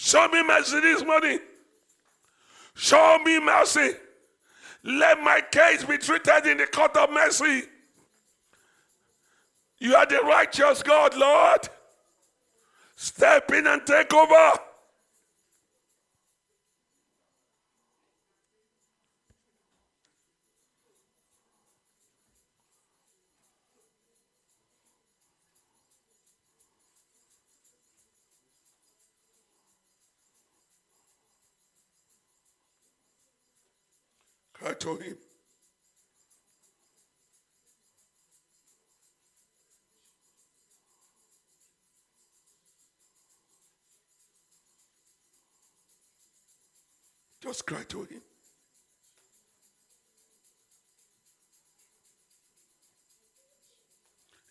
[0.00, 1.40] Show me mercy this morning.
[2.76, 3.94] Show me mercy.
[4.84, 7.64] Let my case be treated in the court of mercy.
[9.80, 11.68] You are the righteous God, Lord.
[12.94, 14.60] Step in and take over.
[34.58, 35.16] Cry to him.
[47.40, 48.20] Just cry to him.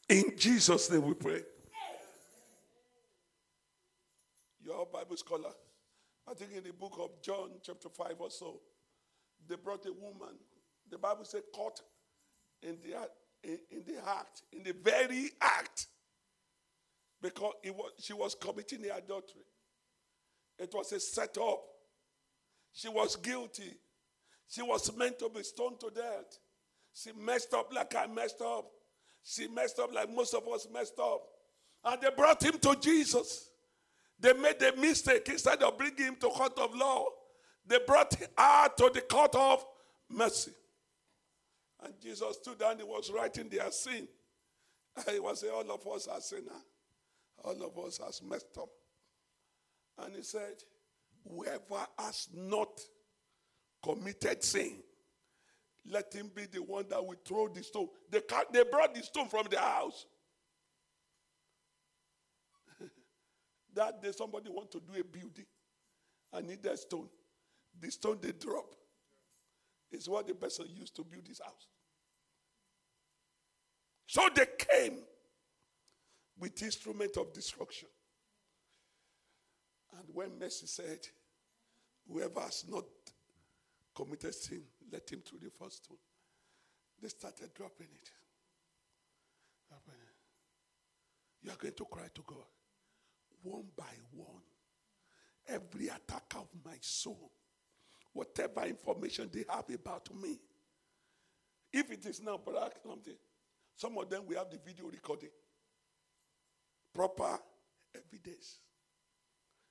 [0.09, 1.41] In Jesus' name we pray.
[4.63, 5.49] Your Bible scholar,
[6.29, 8.61] I think in the book of John, chapter 5 or so,
[9.47, 10.35] they brought a woman.
[10.89, 11.81] The Bible said, caught
[12.61, 13.05] in the, uh,
[13.43, 15.87] in, in the act, in the very act,
[17.21, 19.41] because it was, she was committing the adultery.
[20.59, 21.61] It was a setup.
[22.73, 23.73] She was guilty.
[24.47, 26.39] She was meant to be stoned to death.
[26.93, 28.65] She messed up like I messed up.
[29.23, 31.21] She messed up like most of us messed up.
[31.83, 33.49] And they brought him to Jesus.
[34.19, 35.27] They made a mistake.
[35.29, 37.05] Instead of bringing him to court of law,
[37.67, 39.65] they brought her to the court of
[40.09, 40.51] mercy.
[41.83, 44.07] And Jesus stood down, he was writing their sin.
[45.11, 46.65] He was saying, All of us are sinners.
[47.43, 48.69] All of us has messed up.
[49.99, 50.55] And he said,
[51.29, 52.81] Whoever has not
[53.83, 54.77] committed sin,
[55.89, 57.89] let him be the one that will throw the stone.
[58.09, 60.05] They, they brought the stone from the house.
[63.75, 65.45] that day, somebody want to do a building
[66.33, 67.07] and need that stone.
[67.79, 68.75] The stone they drop
[69.91, 71.67] is what the person used to build his house.
[74.07, 74.99] So they came
[76.39, 77.89] with instrument of destruction.
[79.97, 80.99] And when Mercy said,
[82.09, 82.85] Whoever has not
[83.93, 84.61] committed sin,
[84.91, 85.97] let him through the first stone.
[87.01, 88.11] They started dropping it.
[89.67, 90.15] Dropping it.
[91.43, 92.45] You are going to cry to God
[93.43, 94.41] one by one.
[95.47, 97.31] Every attack of my soul,
[98.17, 100.39] whatever information they have about me.
[101.71, 102.71] If it is now, brother,
[103.75, 105.29] some of them we have the video recording.
[106.93, 107.37] Proper
[107.95, 108.59] evidence.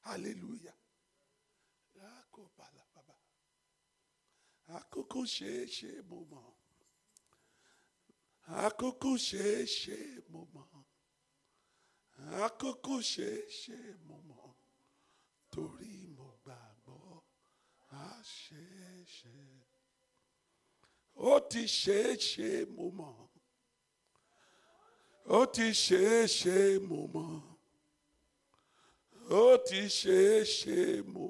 [0.05, 0.75] Hallelujah.
[4.69, 6.47] Àkókò ṣeé ṣe mo mọ̀.
[8.65, 9.99] Àkókò ṣeé ṣe
[10.33, 10.67] mo mọ̀.
[12.45, 12.97] Àkókò.
[15.53, 16.26] Torí mo
[18.05, 19.37] á ṣeé ṣe.
[21.17, 23.17] Ó ti ṣeé ṣe mo mọ̀.
[25.39, 26.57] Ó ti ṣeé ṣe
[26.89, 27.43] mo mọ̀.
[29.31, 31.27] Ó ti ṣeé ṣe mo.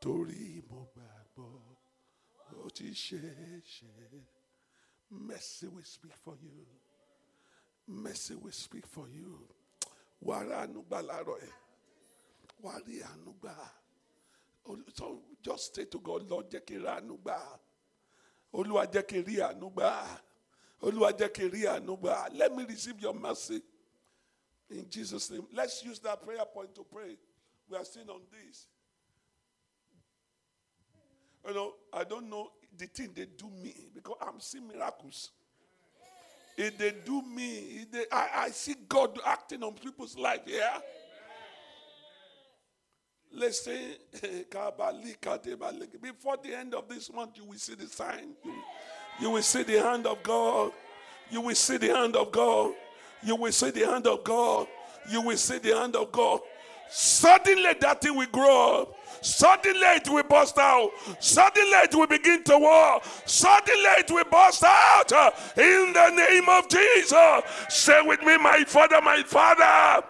[0.00, 1.52] Torí mo gbàgbọ́.
[2.64, 3.92] Ó ti ṣeé ṣe.
[5.10, 6.66] Mercy will speak for you.
[7.86, 9.32] Mercy will speak for you.
[10.26, 11.54] Wàrà ànúgbà láàárọ̀ ẹ̀.
[12.64, 13.54] Wàrí ànúgbà.
[14.94, 17.58] So just say to God, Lord, jẹ́ kí n ra ànúgbà.
[18.52, 19.36] Olúwa jẹ́ kí rí.
[20.82, 22.32] Olúwa jẹ́ kí rí.
[22.36, 23.62] Let me receive your mercy.
[24.70, 25.46] In Jesus' name.
[25.52, 27.16] Let's use that prayer point to pray.
[27.68, 28.66] We are still on this.
[31.46, 35.30] You know, I don't know the thing they do me because I'm seeing miracles.
[36.56, 40.40] If they do me, they, I, I see God acting on people's life.
[40.46, 40.78] Yeah?
[43.50, 43.96] Say,
[46.02, 48.34] before the end of this month, you will see the sign.
[48.44, 48.52] You,
[49.20, 50.72] you will see the hand of God.
[51.30, 52.72] You will see the hand of God.
[53.24, 54.66] You will see the hand of God.
[55.10, 56.40] You will see the hand of God.
[56.90, 58.96] Suddenly, that thing will grow up.
[59.22, 60.90] Suddenly it will burst out.
[61.20, 63.00] Suddenly it will begin to war.
[63.26, 65.12] Suddenly it will burst out.
[65.56, 67.14] In the name of Jesus.
[67.68, 70.06] Say with me, my father, my father.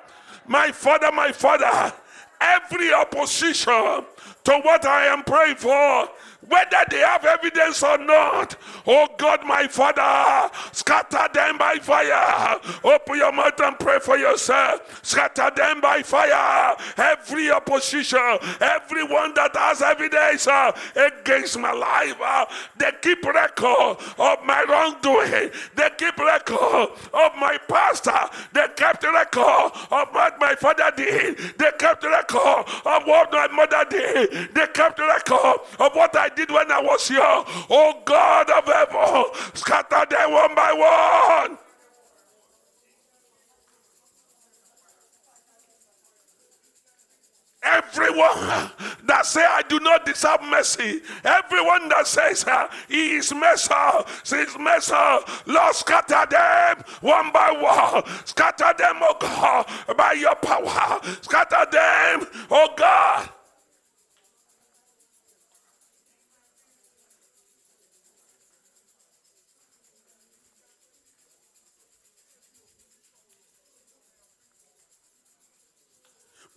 [0.47, 1.93] My father, my father.
[2.41, 4.05] Every opposition
[4.45, 6.09] to what I am praying for,
[6.49, 8.57] whether they have evidence or not.
[8.87, 12.59] Oh God, my Father, scatter them by fire.
[12.83, 15.01] Open your mouth and pray for yourself.
[15.05, 16.77] Scatter them by fire.
[16.97, 22.47] Every opposition, everyone that has evidence uh, against my life, uh,
[22.79, 25.51] they keep record of my wrongdoing.
[25.77, 28.19] They keep record of my pastor.
[28.53, 31.37] They kept record of what my father did.
[31.59, 34.55] They kept record of what my mother did.
[34.55, 37.45] They kept record of what I did when I was young.
[37.71, 39.25] Oh God of heaven,
[39.55, 40.73] scatter them one by
[41.49, 41.59] one.
[47.63, 48.71] Everyone
[49.05, 53.75] that say I do not deserve mercy, everyone that says uh, he is mercy,
[54.23, 54.95] says mercy,
[55.47, 62.27] Lord scatter them one by one, scatter them, oh God, by your power, scatter them,
[62.51, 63.29] oh God.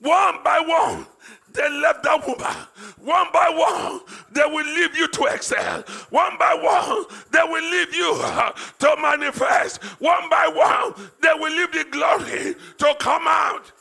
[0.03, 1.07] One by one,
[1.53, 2.67] they left that woman.
[2.97, 4.01] One by one,
[4.31, 5.81] they will leave you to excel.
[6.09, 9.81] One by one, they will leave you uh, to manifest.
[10.01, 13.71] One by one, they will leave the glory to come out.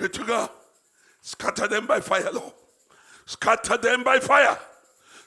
[0.00, 0.48] Pray to God.
[1.20, 2.54] Scatter them by fire, Lord.
[3.26, 4.58] Scatter them by fire.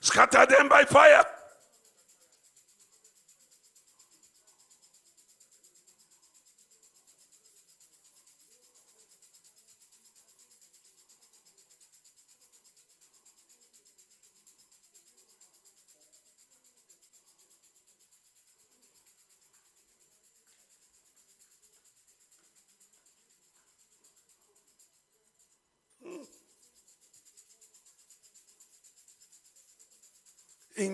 [0.01, 1.23] Scatter them by fire.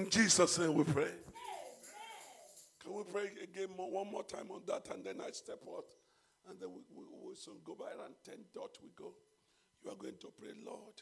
[0.09, 1.11] Jesus' name we pray.
[2.81, 5.85] Can we pray again more, one more time on that and then I step out
[6.49, 9.13] and then we, we, we soon go by around 10 dot we go.
[9.83, 11.01] You are going to pray, Lord,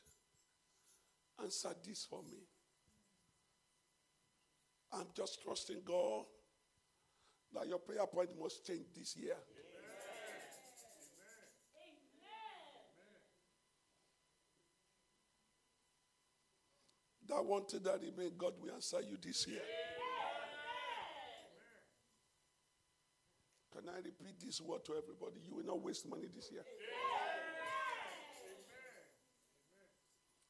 [1.42, 2.40] answer this for me.
[4.94, 6.26] I'm just trusting God
[7.54, 9.36] that your prayer point must change this year.
[17.30, 19.62] That wanted that remain, God will answer you this year.
[23.74, 25.42] Can I repeat this word to everybody?
[25.46, 26.64] You will not waste money this year.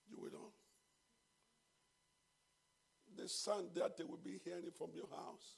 [0.09, 0.51] You will not.
[3.17, 5.57] The sound that they will be hearing from your house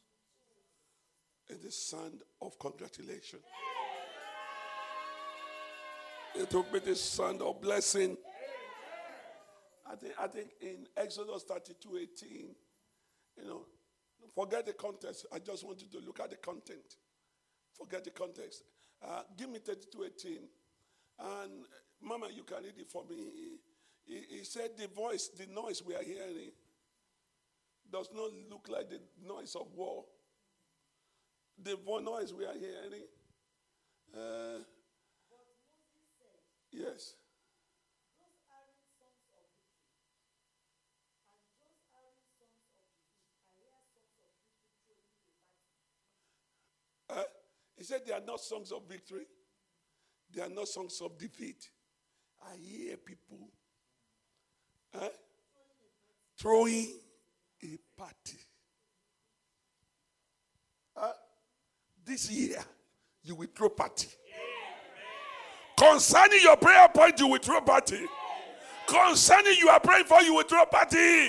[1.49, 3.39] is the sound of congratulation.
[6.35, 8.15] It will be the sound of blessing.
[9.91, 12.55] I think, I think in Exodus 32 18,
[13.37, 13.65] you know,
[14.35, 15.25] forget the context.
[15.33, 16.97] I just want you to look at the content.
[17.73, 18.63] Forget the context.
[19.03, 20.37] Uh, give me 32 18.
[21.19, 21.51] And
[22.01, 23.15] Mama, you can read it for me.
[24.05, 26.51] He, he, said, The voice, the noise we are hearing
[27.91, 30.05] does not look like the noise of war.
[31.61, 33.05] The noise we are hearing.
[34.15, 34.63] Uh,
[36.71, 37.13] yes.
[47.09, 47.23] Uh,
[47.79, 49.25] he said they are not songs of victory.
[50.35, 51.69] They are not songs of defeat.
[52.43, 53.49] I hear people
[54.93, 55.07] uh,
[56.37, 56.89] throwing
[57.63, 58.37] a party.
[60.95, 61.11] Uh,
[62.05, 62.59] this year,
[63.23, 64.09] you will throw party.
[65.77, 68.05] Concerning your prayer point, you will throw party.
[68.87, 71.27] Concerning you are praying for, you will throw party.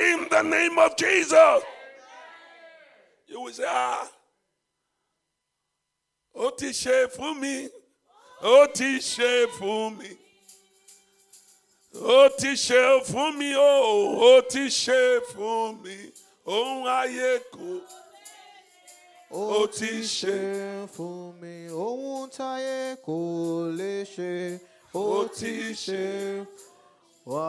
[0.00, 1.62] In the name of Jesus.
[3.28, 4.08] You will say, ah.
[6.34, 7.68] Ó ti ṣe fún mi.
[8.42, 10.10] Ó ti ṣe fún mi.
[11.94, 13.72] Ó ti ṣe fún mi ó
[14.30, 15.00] ó ti ṣe
[15.32, 15.96] fún mi.
[16.46, 17.80] Ohun ayé kò.
[19.30, 21.54] Ó ti ṣe fún mi.
[21.70, 23.16] Ohun táyé kò
[23.78, 24.60] lè ṣe.
[24.94, 26.46] Ó ti ṣe.
[27.26, 27.48] wá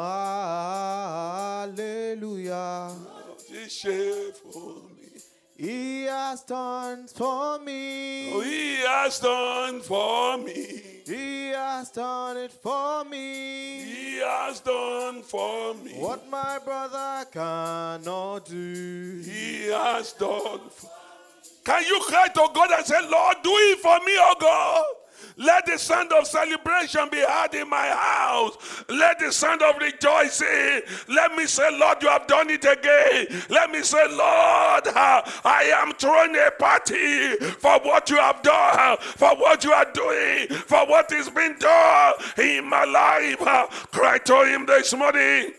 [1.68, 2.96] hallelujah.
[3.30, 3.98] ó ti ṣe
[4.40, 4.95] fún mi.
[5.58, 8.34] He has done for me.
[8.34, 10.82] Oh, he has done for me.
[11.06, 13.82] He has done it for me.
[13.84, 15.94] He has done for me.
[15.94, 19.22] What my brother cannot do.
[19.24, 20.60] He has done.
[20.70, 20.88] For...
[20.88, 20.92] me.
[21.64, 24.84] Can you cry to God and say, Lord, do it for me, oh God?
[25.38, 28.84] Let the sound of celebration be heard in my house.
[28.90, 30.82] Let the sound of rejoicing.
[31.10, 33.44] Let me say, Lord, you have done it again.
[33.50, 39.36] Let me say, Lord, I am throwing a party for what you have done, for
[39.36, 43.40] what you are doing, for what is being done in my life.
[43.92, 45.54] Cry to Him this morning.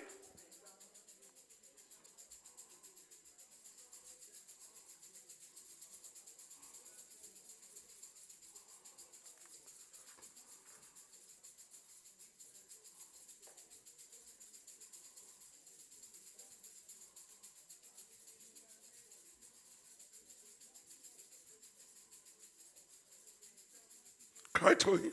[24.67, 25.12] Cry to Him.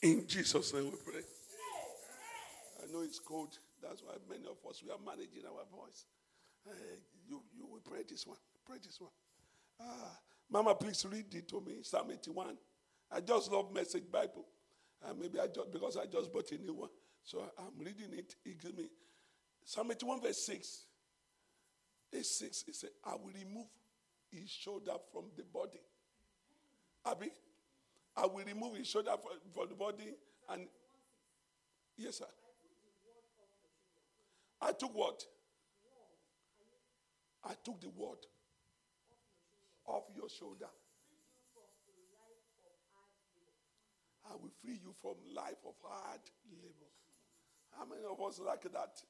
[0.00, 1.35] In Jesus' name we pray.
[2.96, 3.58] Know it's cold.
[3.82, 6.06] That's why many of us we are managing our voice.
[6.66, 6.72] Uh,
[7.28, 8.38] you you will pray this one.
[8.66, 9.10] Pray this one.
[9.80, 10.18] Ah,
[10.50, 11.82] Mama, please read it to me.
[11.82, 12.56] Psalm 81.
[13.12, 14.46] I just love Message Bible.
[15.04, 16.88] Uh, maybe I just because I just bought a new one.
[17.22, 18.34] So I'm reading it.
[18.46, 18.88] It gives me
[19.62, 20.84] Psalm 81 verse 6.
[22.14, 22.64] Eight six.
[22.66, 23.66] It said, I will remove
[24.30, 25.80] his shoulder from the body.
[27.04, 27.30] Abi,
[28.16, 30.14] I will remove his shoulder from, from the body
[30.48, 30.66] and
[31.98, 32.26] yes, sir.
[34.60, 35.22] I took what?
[37.44, 38.18] I took the word
[39.86, 40.68] off your shoulder.
[44.28, 46.90] I will free you from life of hard labor.
[47.78, 49.02] How many of us like that?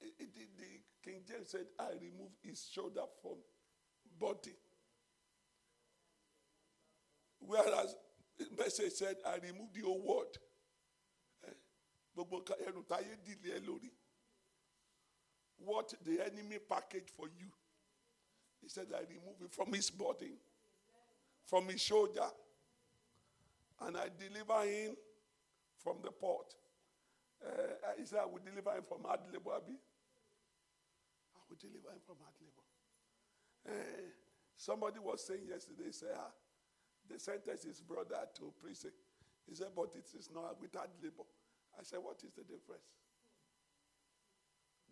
[0.00, 3.36] It- it- the, King James said, I remove his shoulder from
[4.18, 4.56] body.
[7.40, 7.94] Whereas
[8.56, 10.38] message said, I remove the old word.
[11.46, 11.52] Eh?
[12.16, 13.90] Gbogbo nǹkan ẹrù táyé dìlé ẹ lórí.
[15.58, 17.46] What the enemy packaged for you.
[18.62, 20.32] He said, I remove it from his body,
[21.44, 22.28] from his shoulder,
[23.82, 24.96] and I deliver him
[25.76, 26.54] from the port.
[27.44, 29.76] Uh, he said, I will deliver him from hard labor, Abi.
[31.36, 32.64] I will deliver him from hard labor.
[33.68, 34.08] Uh,
[34.56, 36.32] somebody was saying yesterday, say, ah,
[37.08, 38.92] they sentenced his brother to prison.
[39.46, 41.28] He said, but it is not with hard labor.
[41.78, 42.88] I said, what is the difference?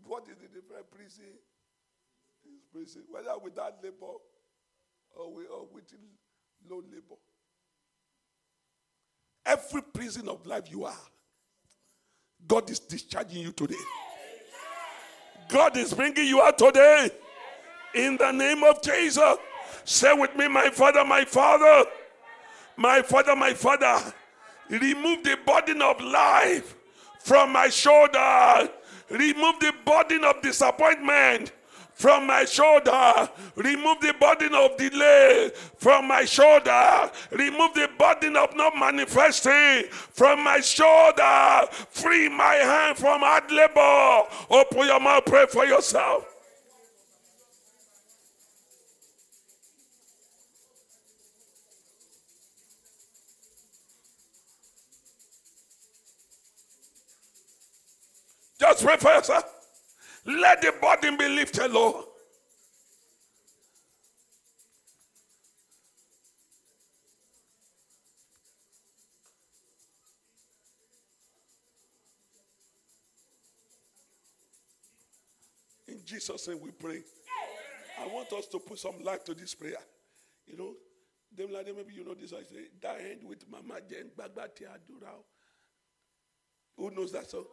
[0.05, 0.87] What is the difference?
[0.95, 1.25] Prison
[2.45, 4.19] is prison, whether with hard labor
[5.17, 5.85] or with, or with
[6.69, 7.21] low labor.
[9.45, 10.95] Every prison of life you are,
[12.47, 13.75] God is discharging you today.
[15.49, 17.11] God is bringing you out today.
[17.95, 19.37] In the name of Jesus.
[19.85, 21.91] Say with me, my father, my father,
[22.77, 24.13] my father, my father.
[24.71, 26.75] Remove the burden of life
[27.21, 28.71] from my shoulder.
[29.13, 31.53] Remove the burden of disappointment
[31.93, 33.29] from my shoulder.
[33.57, 37.11] Remove the burden of delay from my shoulder.
[37.31, 41.67] Remove the burden of not manifesting from my shoulder.
[41.91, 44.29] Free my hand from hard labor.
[44.51, 46.32] Open your mouth, pray for yourself.
[58.63, 59.43] Just pray for yourself.
[60.25, 62.05] Let the burden be lifted, Lord.
[75.89, 77.03] In Jesus' name we pray.
[78.01, 79.75] I want us to put some light to this prayer.
[80.47, 80.75] You know,
[81.37, 82.33] them like them, maybe you know this.
[82.33, 85.11] I say, that end with Mama Jen Bagbati Adura.
[86.77, 87.47] Who knows that song?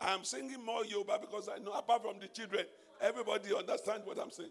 [0.00, 2.66] I'm singing more Yoruba because I know, apart from the children,
[3.00, 4.50] everybody understands what I'm saying.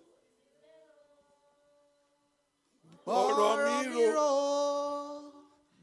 [3.08, 4.32] ọ̀rọ̀ mi ro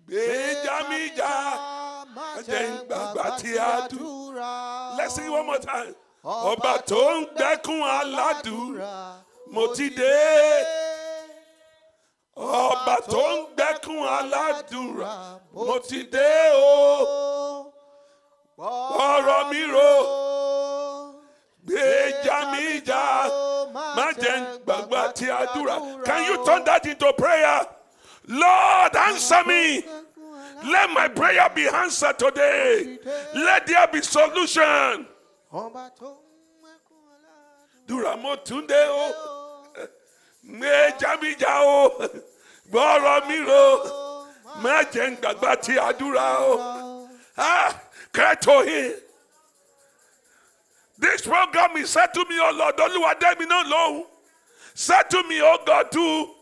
[0.09, 1.33] gbèjà mi jà
[2.15, 3.99] má jẹ́ ń gbàgbà tí a dù.
[3.99, 4.23] dùn.
[4.99, 5.95] Let's sing one more time.
[12.37, 14.97] Ọba tó ń gbẹ́kún aládùn
[15.53, 17.73] mo ti dé o.
[18.59, 19.93] ọ̀rọ̀ mi ro
[21.67, 23.03] gbèjà mi jà
[23.97, 26.05] má jẹ́ gbàgbà tí a dúrà.
[26.05, 27.61] Can you turn that into prayer?
[28.29, 29.85] Lord, answer me.
[30.65, 32.99] Let my prayer be answered today.
[33.35, 35.07] Let there be solution.
[35.53, 37.87] Ọba tó ń mẹ́kún aládùn.
[37.87, 39.13] Dúrà mo tún dé o.
[40.47, 42.09] Méjà mi jà o.
[42.71, 43.65] Gbọ́rọ̀ mi ro.
[44.63, 47.09] Má jẹ́ ń gbàgbà tí a dúrà o.
[48.43, 48.93] To him.
[50.99, 54.07] This program is said to me, oh Lord, Olúwa dé mi náà lóhùn.
[54.75, 56.35] Said to me, oh God, too.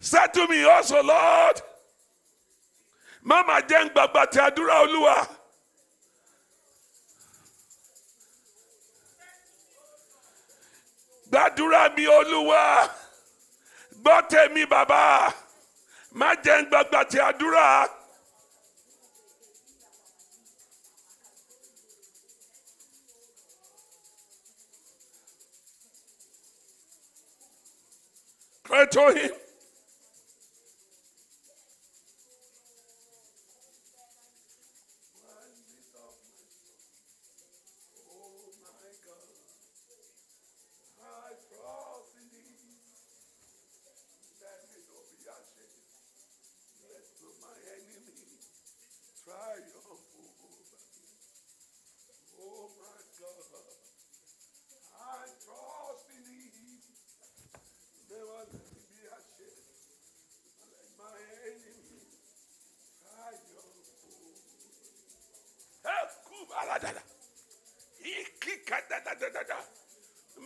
[0.00, 1.62] Said to me also, Lord.
[3.22, 5.28] Mama jẹ́ ń gbàgbà tí a dúrà Olúwa.
[11.30, 12.88] Gbàdúrà mi Olúwa.
[14.02, 15.00] Gbọ́ tèmi bàbá.
[16.18, 17.66] Má jẹ́ ń gbàgbà tí a dúrà.
[28.64, 29.30] Cry to him.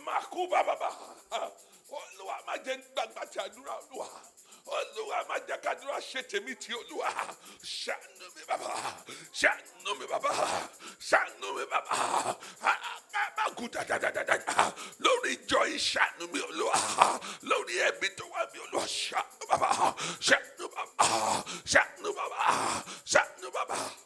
[0.05, 0.89] Makuba baba.
[1.93, 4.07] Olúwa má jẹ́ gbàgbà tí àdúrà Olúwa.
[4.65, 6.55] Olúwa má jẹ́ kàdúrà ṣe tèmi
[8.49, 8.69] bàbá.
[9.41, 10.31] Ṣàánú mi bàbá.
[11.09, 11.65] Ṣàánú mi
[18.17, 18.85] tó wà mí Olúwa.
[18.87, 19.69] Ṣàánú bàbá.
[21.73, 22.41] Ṣàánú bàbá.
[23.13, 24.02] Ṣàánú bàbá.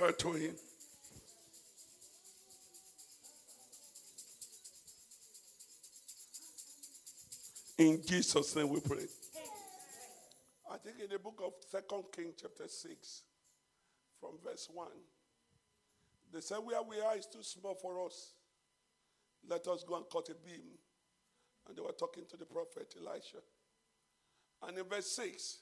[0.00, 0.50] Kájọ yìí.
[7.78, 9.06] In Jesus' name we pray.
[10.70, 13.22] I think in the book of Second King, chapter 6,
[14.20, 14.88] from verse 1,
[16.32, 18.32] they said, Where we are is too small for us.
[19.46, 20.78] Let us go and cut a beam.
[21.68, 23.38] And they were talking to the prophet Elisha.
[24.62, 25.58] And in verse 6,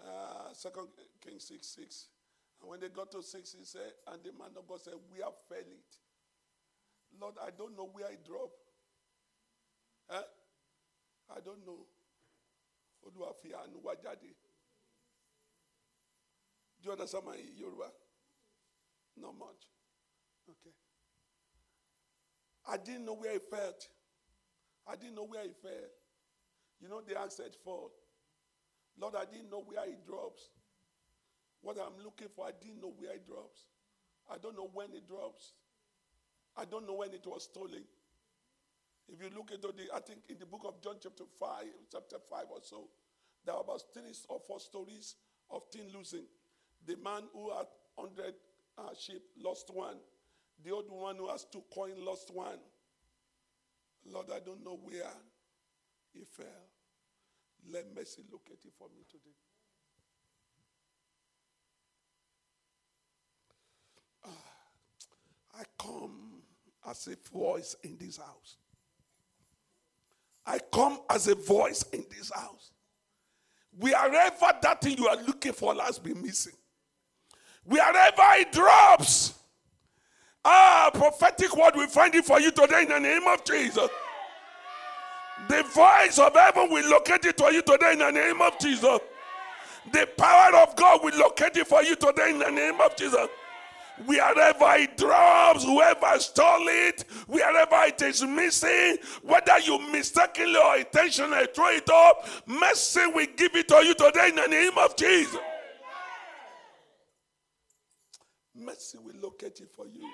[0.00, 0.88] uh, 2
[1.20, 2.15] King 6 6, and
[2.66, 5.34] when they got to 6, he said, And the man of God said, We have
[5.48, 5.92] fell it.
[7.20, 8.50] Lord, I don't know where I drop.
[10.10, 10.22] Huh?
[11.30, 11.86] I don't know.
[13.06, 14.34] Olúwa fi àánú wá jáde.
[16.80, 17.90] Do you understand my Yoruba?
[19.16, 19.62] Not much.
[20.50, 20.74] Okay.
[22.68, 23.88] I didn't know where he felt.
[24.86, 25.90] I didn't know where he fell.
[26.80, 27.90] You know, the axe said fall.
[28.98, 30.50] Lord, I didn't know where he drops.
[31.62, 33.66] What I'm looking for, I didn't know where it drops.
[34.30, 35.52] I don't know when it drops.
[36.56, 37.84] I don't know when it was stolen.
[39.08, 42.16] If you look into the, I think in the book of John, chapter 5, chapter
[42.28, 42.88] 5 or so,
[43.44, 45.14] there are about three or four stories
[45.50, 46.24] of thing losing.
[46.86, 48.34] The man who had 100
[48.78, 49.96] uh, sheep lost one.
[50.64, 52.58] The old one who has two coins lost one.
[54.10, 55.12] Lord, I don't know where
[56.12, 56.46] he fell.
[57.70, 59.34] Let mercy locate it for me today.
[65.58, 66.42] I come
[66.88, 68.56] as a voice in this house.
[70.46, 72.70] I come as a voice in this house.
[73.78, 76.54] Wherever that thing you are looking for has been missing,
[77.64, 79.34] wherever it drops,
[80.44, 83.88] ah, prophetic word will find it for you today in the name of Jesus.
[85.48, 88.98] The voice of heaven will locate it for you today in the name of Jesus.
[89.92, 93.28] The power of God will locate it for you today in the name of Jesus.
[94.04, 101.46] Wherever it drops, whoever stole it, wherever it is missing, whether you mistakenly or intentionally
[101.54, 105.40] throw it up, mercy will give it to you today in the name of Jesus.
[108.54, 110.06] Mercy will locate it for you.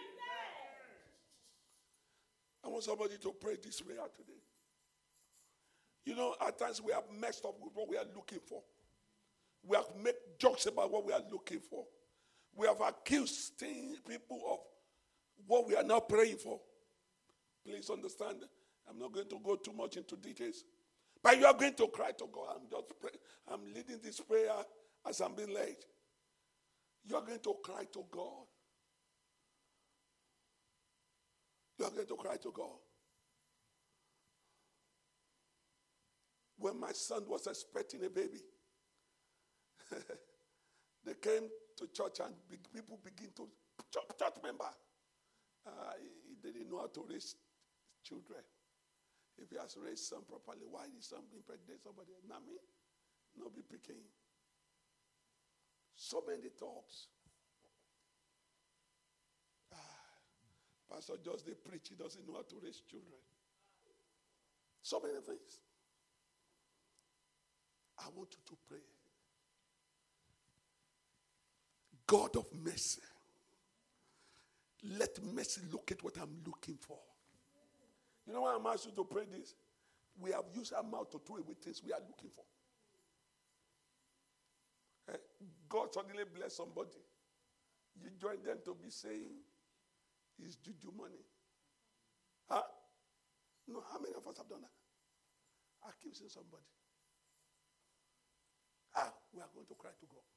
[2.65, 4.39] I want somebody to pray this prayer today.
[6.05, 8.63] You know, at times we have messed up with what we are looking for.
[9.65, 11.85] We have made jokes about what we are looking for.
[12.55, 14.59] We have accused people of
[15.47, 16.61] what we are now praying for.
[17.65, 18.45] Please understand.
[18.89, 20.65] I'm not going to go too much into details.
[21.23, 22.57] But you are going to cry to God.
[22.57, 23.17] I'm just praying.
[23.51, 24.51] I'm leading this prayer
[25.09, 25.77] as I'm being led.
[27.05, 28.47] You are going to cry to God.
[31.79, 32.79] You are going to cry to God.
[36.59, 38.39] When my son was expecting a baby,
[41.05, 43.49] they came to church and be- people begin to
[43.93, 44.69] church, church member
[45.67, 45.95] uh,
[46.27, 47.37] he didn't know how to raise
[48.05, 48.43] children.
[49.39, 52.13] If he has raised some properly, why did some impregnate somebody?
[52.29, 52.59] Not me.
[53.39, 54.03] No be picking.
[55.95, 57.09] So many talks.
[59.73, 59.77] Ah,
[60.91, 63.21] Pastor just they preach, he doesn't know how to raise children.
[64.83, 65.61] So many things.
[67.99, 68.83] I want you to pray.
[72.13, 73.01] God of mercy.
[74.99, 76.99] Let mercy look at what I'm looking for.
[78.27, 79.55] You know why I'm asking you to pray this?
[80.21, 82.45] We have used our mouth to throw away things we are looking for.
[85.15, 85.17] Eh,
[85.71, 87.01] God suddenly bless somebody.
[87.97, 89.33] You join them to be saying,
[90.39, 91.25] it's juju money.
[92.51, 92.61] Huh?
[93.69, 95.89] No, how many of us have done that?
[95.89, 96.69] I keep saying somebody.
[98.97, 100.32] Ah, we are going to cry to God.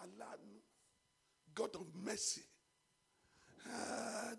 [0.00, 0.36] Allah,
[1.54, 2.42] God of mercy.
[3.66, 4.32] Ah,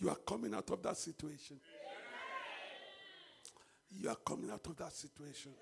[0.00, 1.60] you are coming out of that situation.
[3.90, 5.52] You are coming out of that situation.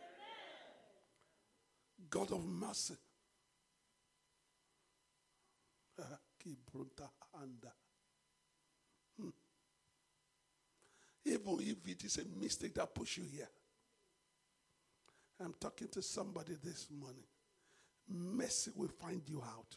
[2.08, 2.94] God of mercy.
[6.00, 6.18] Ah,
[9.16, 9.28] hmm.
[11.24, 13.48] Even if it is a mistake that push you here.
[15.40, 17.24] I'm talking to somebody this morning.
[18.08, 19.76] Mercy will find you out.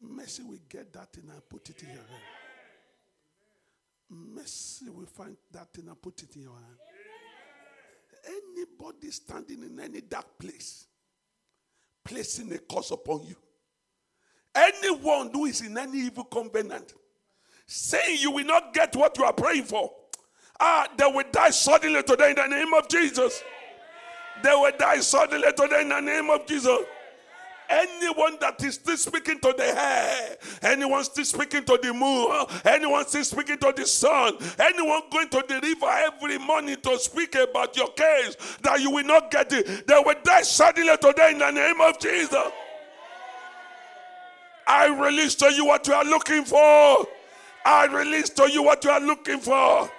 [0.00, 2.22] Mercy will get that thing and put it in your hand.
[4.10, 6.78] Mercy will find that thing and put it in your hand.
[8.26, 10.86] Anybody standing in any dark place,
[12.04, 13.36] placing a curse upon you.
[14.54, 16.94] Anyone who is in any evil covenant,
[17.66, 19.90] saying you will not get what you are praying for,
[20.60, 23.42] ah, they will die suddenly today in the name of Jesus.
[24.42, 26.78] They will die suddenly today in the name of Jesus.
[27.68, 33.06] Anyone that is still speaking to the hair, anyone still speaking to the moon, anyone
[33.06, 37.74] still speaking to the sun, anyone going to the river every morning to speak about
[37.74, 41.50] your case that you will not get it, they will die suddenly today in the
[41.50, 42.52] name of Jesus.
[44.66, 47.06] I release to you what you are looking for.
[47.64, 49.90] I release to you what you are looking for.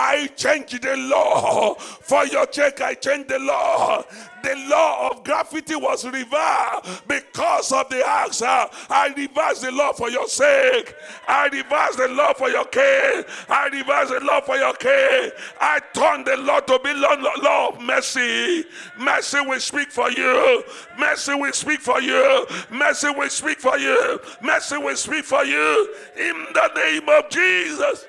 [0.00, 1.74] I change the law.
[1.74, 4.04] For your check, I change the law.
[4.44, 8.40] The law of gravity was reversed because of the axe.
[8.40, 10.94] Uh, I reverse the law for your sake.
[11.26, 13.24] I reverse the law for your case.
[13.48, 15.32] I reverse the law for your case.
[15.60, 18.64] I turn the law to be law, law of mercy.
[18.98, 20.62] Mercy will speak for you.
[20.96, 22.46] Mercy will speak for you.
[22.70, 24.20] Mercy will speak for you.
[24.42, 25.94] Mercy will speak for you.
[26.16, 28.06] In the name of Jesus.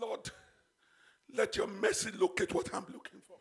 [0.00, 0.30] Lord,
[1.38, 3.36] let your mercy locate what I'm looking for.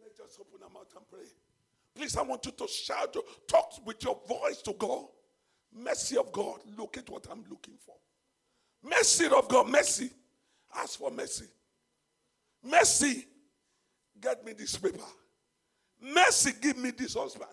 [0.00, 1.26] Let's just open our mouth and pray.
[1.94, 3.16] Please, I want you to shout,
[3.48, 5.06] talk with your voice to God.
[5.76, 7.96] Mercy of God, locate what I'm looking for.
[8.88, 10.10] Mercy of God, mercy.
[10.76, 11.46] Ask for mercy.
[12.62, 13.26] Mercy,
[14.20, 14.98] get me this paper.
[16.00, 17.50] Mercy, give me this husband.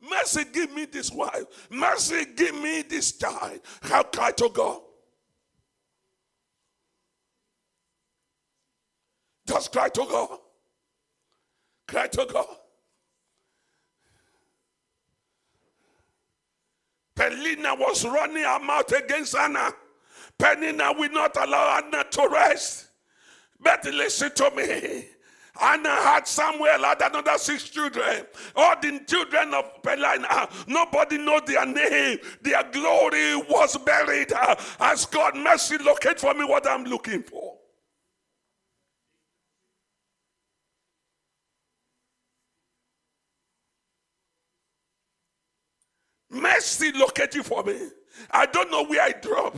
[0.00, 1.44] Mercy, give me this wife.
[1.68, 3.60] Mercy, give me this child.
[3.82, 4.80] How cry to God.
[9.46, 10.38] Just cry to God.
[11.86, 12.46] Cry to God.
[17.14, 19.72] Peninnah was running her mouth against Anna.
[20.38, 22.88] Peninnah will not allow Anna to rest.
[23.60, 25.06] But listen to me.
[25.62, 28.26] Anna had Samuel had another six children.
[28.56, 32.18] All the children of Peninnah, nobody know their name.
[32.42, 34.32] Their glory was buried.
[34.80, 37.43] As God mercy locate for me what I'm looking for.
[46.34, 47.78] Mercy locating for me.
[48.30, 49.56] I don't know where I drop.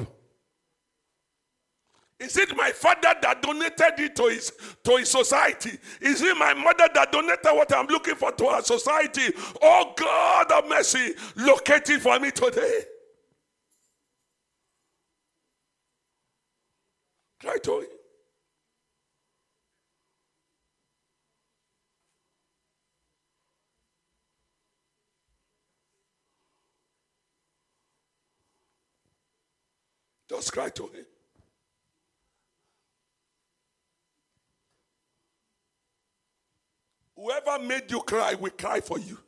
[2.19, 4.51] Is it my father that donated it to his
[4.85, 5.79] to his society?
[6.01, 9.35] Is it my mother that donated what I'm looking for to our society?
[9.61, 12.85] Oh God of mercy, locate it for me today.
[17.41, 17.85] Try to
[30.29, 31.07] Just cry to him.
[37.17, 39.19] Whoever made you cry will cry for you.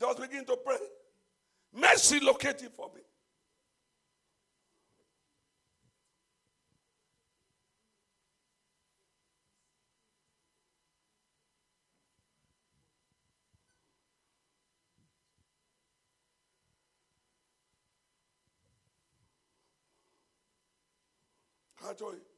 [0.00, 0.76] Just begin to pray.
[1.72, 3.00] Mercy locating for me.
[21.84, 22.33] Cry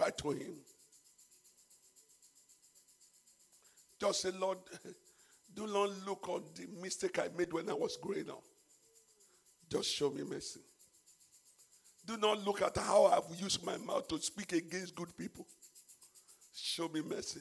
[0.00, 0.54] Cry to him.
[4.00, 4.56] Just say, Lord,
[5.54, 8.42] do not look on the mistake I made when I was growing up.
[9.68, 10.60] Just show me mercy.
[12.06, 15.46] Do not look at how I've used my mouth to speak against good people.
[16.54, 17.40] Show me mercy.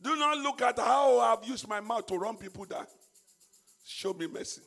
[0.00, 2.86] Do not look at how I've used my mouth to run people down.
[3.84, 4.62] Show me mercy.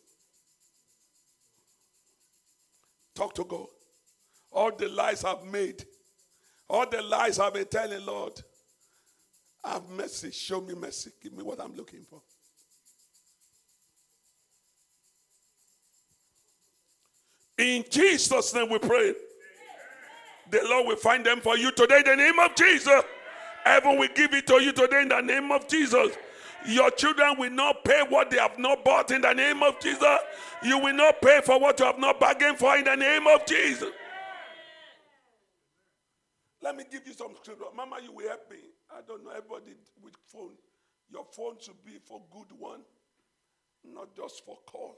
[3.16, 3.68] Talk to God.
[4.52, 5.86] All the lies I've made,
[6.74, 8.34] all the lies I've been telling, Lord,
[9.64, 10.32] have mercy.
[10.32, 11.12] Show me mercy.
[11.22, 12.20] Give me what I'm looking for.
[17.60, 19.14] In Jesus' name we pray.
[20.50, 23.04] The Lord will find them for you today in the name of Jesus.
[23.64, 26.18] Heaven will give it to you today in the name of Jesus.
[26.66, 30.18] Your children will not pay what they have not bought in the name of Jesus.
[30.64, 33.46] You will not pay for what you have not bargained for in the name of
[33.46, 33.92] Jesus.
[36.64, 37.66] Let me give you some scripture.
[37.76, 38.58] Mama, you will help me.
[38.90, 40.56] I don't know everybody with phone.
[41.12, 42.80] Your phone should be for good one,
[43.84, 44.98] not just for call.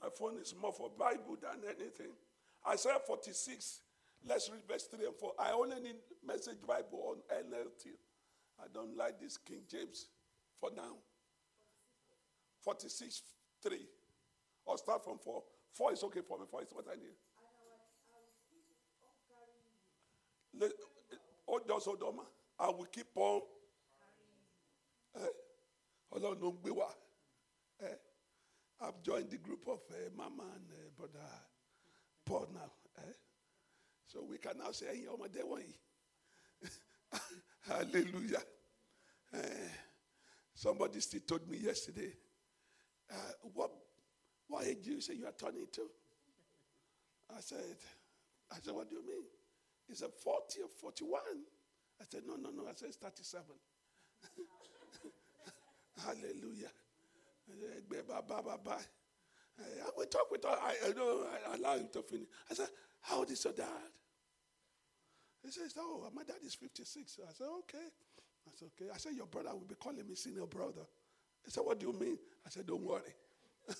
[0.00, 2.12] My phone is more for Bible than anything.
[2.70, 3.80] Isaiah 46.
[4.24, 5.32] Let's read verse 3 and 4.
[5.36, 7.98] I only need message Bible on NLT.
[8.60, 10.06] I don't like this King James
[10.60, 10.94] for now.
[12.62, 13.22] 46
[13.64, 13.78] 3.
[14.64, 15.42] Or start from 4.
[15.74, 16.44] 4 is okay for me.
[16.48, 17.18] 4 is what I need.
[21.48, 22.22] Oh, just ma.
[22.58, 23.42] I will keep on.
[25.16, 25.28] Eh?
[26.12, 26.88] Ọlọ́run ló ń gbé wa.
[27.80, 27.96] Eh?
[28.80, 31.28] I've joined the group of uh, Mama and uh, Brother
[32.24, 32.70] Paul now.
[32.98, 33.12] Eh?
[34.06, 35.74] So we can now say, ẹ̀yin ọmọdé wọ̀nyí.
[37.68, 38.42] Hallelujah.
[40.54, 42.12] Somebody still told me yesterday,
[43.10, 43.70] uh, what,
[44.48, 45.90] what age do you say you are turning to?
[47.36, 47.76] I said,
[48.50, 49.24] I said, what do you mean?
[49.92, 51.20] He said, 40 or 41.
[52.00, 52.62] I said, no, no, no.
[52.62, 53.44] I said, it's 37.
[56.02, 56.72] Hallelujah.
[58.64, 58.76] Bye.
[59.60, 60.48] I will talk with her.
[60.48, 62.28] I, I know I allow him to finish.
[62.50, 62.68] I said,
[63.02, 63.66] How old is your dad?
[65.44, 67.18] He says, Oh, my dad is 56.
[67.28, 67.84] I said, Okay.
[68.46, 68.90] I said, Okay.
[68.94, 70.86] I said, Your brother will be calling me senior brother.
[71.44, 72.16] He said, What do you mean?
[72.46, 73.14] I said, Don't worry.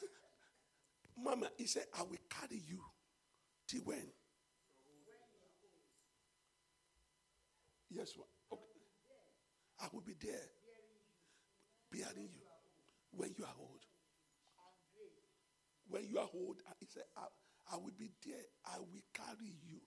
[1.16, 2.82] Mama, he said, I will carry you
[3.66, 4.12] till when?
[7.94, 8.14] Yes,
[8.50, 8.62] okay.
[9.80, 10.48] I will be there
[11.90, 12.46] bearing you
[13.12, 13.84] when you are old.
[15.88, 17.24] When you are old, he said, I,
[17.72, 18.44] I will be there.
[18.66, 19.80] I will carry you.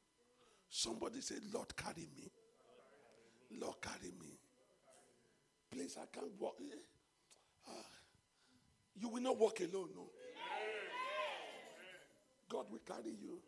[0.69, 2.29] Somebody said, Lord, carry me.
[3.59, 4.37] Lord, carry me.
[5.71, 6.55] Please, I can't walk.
[7.67, 7.71] Uh,
[8.95, 10.09] you will not walk alone, no.
[12.49, 13.39] God will carry you.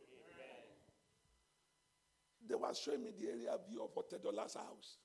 [2.46, 4.98] They were showing me the area view of Otedola's house.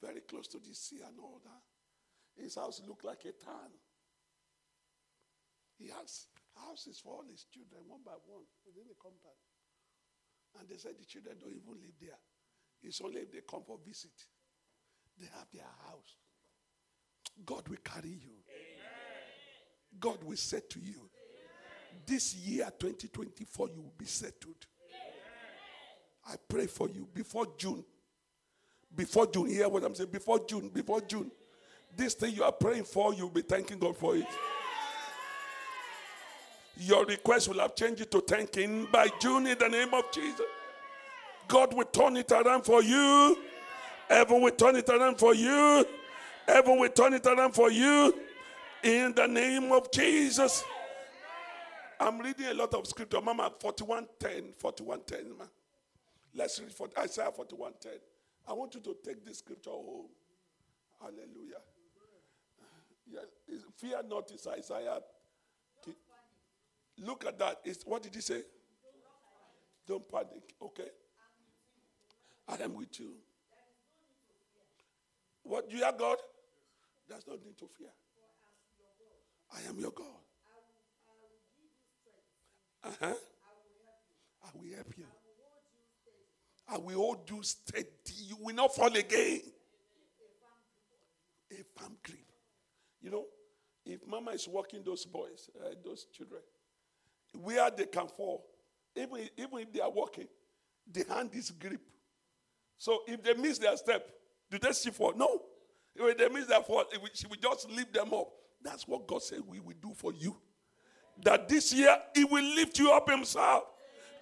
[0.00, 2.42] Very close to the sea and all that.
[2.42, 3.70] His house looked like a town.
[5.78, 6.26] He has
[6.56, 9.38] houses for all his children, one by one, within the compound.
[10.58, 12.18] And they said the children don't even live there.
[12.82, 14.12] It's only if they come for visit.
[15.18, 16.16] They have their house.
[17.44, 18.42] God will carry you.
[18.48, 20.00] Amen.
[20.00, 22.02] God will say to you, Amen.
[22.06, 24.66] this year 2024, you will be settled.
[26.28, 27.84] I pray for you before June.
[28.94, 30.10] Before June, hear what I'm saying?
[30.10, 31.30] Before June, before June.
[31.96, 34.26] This thing you are praying for, you'll be thanking God for it.
[36.76, 40.46] Your request will have changed to thanking by June in the name of Jesus.
[41.48, 43.38] God will turn it around for you.
[44.08, 45.84] Heaven will turn it around for you.
[46.46, 48.14] Heaven will turn it around for you
[48.82, 50.64] in the name of Jesus.
[52.00, 53.20] I'm reading a lot of scripture.
[53.20, 55.48] Mama, 4110, 4110, man.
[56.34, 57.92] Let's read for Isaiah 4110.
[58.48, 60.08] I want you to take this scripture home.
[61.00, 61.60] Hallelujah.
[63.10, 63.20] Yeah,
[63.76, 65.00] fear not is Isaiah.
[66.98, 67.58] Look at that.
[67.64, 68.42] It's, what did he say?
[69.86, 70.54] Don't panic.
[70.60, 70.88] Okay.
[72.48, 73.12] I am with you.
[75.42, 76.18] What you have, God?
[77.08, 77.88] There's no need to fear.
[79.54, 80.06] I am your God.
[82.84, 83.14] Uh huh.
[84.44, 85.04] I will help you.
[86.72, 87.88] I will hold you steady.
[88.26, 89.42] You will not fall again.
[91.50, 92.18] A firm grip.
[93.02, 93.24] You know,
[93.84, 96.40] if mama is walking those boys, uh, those children,
[97.40, 98.44] where they can fall,
[98.96, 100.28] even, even if they are walking,
[100.90, 101.80] the hand is grip.
[102.78, 104.08] So if they miss their step,
[104.50, 105.12] do they see fall?
[105.16, 105.42] No.
[105.94, 108.28] If they miss their fall, she will just lift them up.
[108.62, 110.36] That's what God said we will do for you.
[111.22, 113.64] That this year He will lift you up Himself.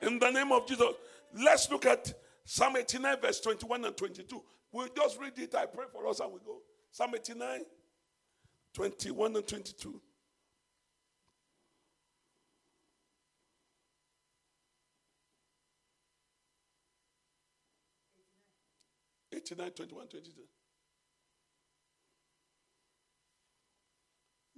[0.02, 0.89] In the name of Jesus.
[1.32, 2.12] Let's look at
[2.44, 4.42] Psalm 89, verse 21 and 22.
[4.72, 5.54] We'll just read it.
[5.54, 6.58] I pray for us and we go.
[6.90, 7.60] Psalm 89,
[8.74, 10.00] 21 and 22.
[19.32, 20.42] Eighty-nine, twenty-one, twenty-two.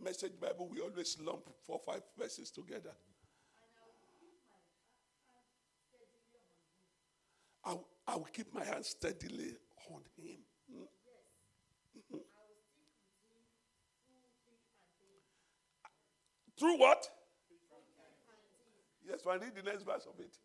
[0.03, 2.91] Message Bible, we always lump four, five verses together.
[7.65, 7.77] I,
[8.07, 9.53] I will keep my hand steadily
[9.91, 10.39] on him.
[16.59, 17.09] Through what?
[19.09, 20.37] Yes, I read the next verse of it.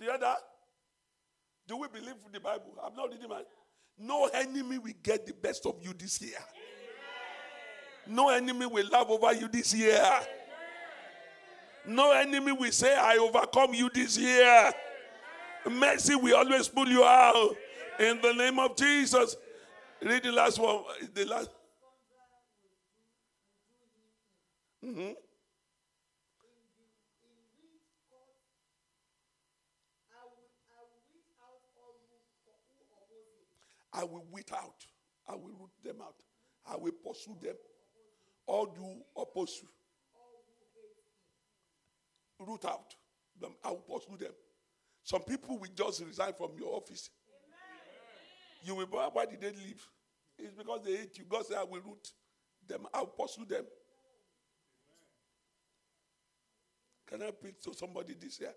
[0.00, 0.34] The other?
[1.66, 2.74] Do we believe the Bible?
[2.82, 3.44] I'm not reading mine.
[3.98, 6.38] No enemy will get the best of you this year.
[8.06, 10.02] No enemy will laugh over you this year.
[11.88, 14.72] No enemy will say, I overcome you this year.
[15.70, 17.56] Mercy will always pull you out.
[17.98, 19.34] In the name of Jesus.
[20.02, 20.82] Read the last one.
[21.14, 21.48] The last.
[24.84, 25.12] Mm-hmm.
[33.94, 34.84] I will weed out.
[35.26, 36.14] I will root them out.
[36.70, 37.56] I will pursue them.
[38.46, 39.68] All do oppose you.
[42.38, 42.94] Root out
[43.40, 43.52] them.
[43.64, 44.32] I will pursue them.
[45.02, 47.10] Some people will just resign from your office.
[48.62, 49.84] You will why, why did they leave?
[50.38, 51.24] It's because they hate you.
[51.28, 52.12] God said, I will root
[52.66, 52.86] them.
[52.92, 53.64] I will pursue them.
[57.06, 58.52] Can I preach to somebody this year?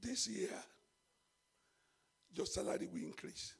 [0.00, 0.48] This year,
[2.32, 3.54] your salary will increase.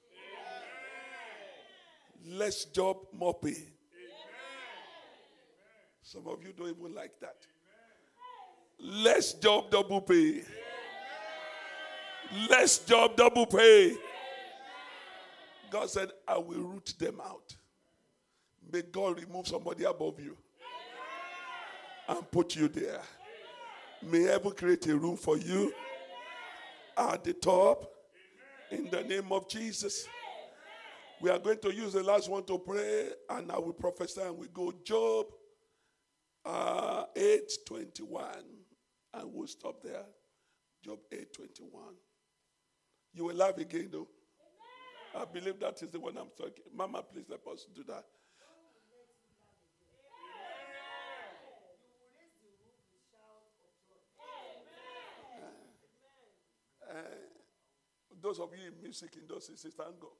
[2.27, 3.57] Less job, more pay.
[6.03, 7.37] Some of you don't even like that.
[8.83, 10.43] Less job, double pay.
[12.49, 13.97] Less job, double pay.
[15.71, 17.57] God said, I will root them out.
[18.73, 20.37] May God remove somebody above you
[22.09, 23.01] and put you there.
[24.03, 25.73] May heaven create a room for you
[26.97, 27.91] at the top
[28.71, 30.09] in the name of Jesus.
[31.21, 34.39] We are going to use the last one to pray, and I will prophesy and
[34.39, 34.73] we go.
[34.85, 35.27] Job
[36.45, 38.27] uh, 8 21.
[39.15, 40.05] And we'll stop there.
[40.85, 41.95] Job 821.
[43.13, 44.09] You will laugh again, though.
[45.15, 46.65] I believe that is the one I'm talking.
[46.75, 48.05] Mama, please let us do that.
[56.89, 56.95] Uh,
[58.21, 60.11] those of you in music industry, say thank God.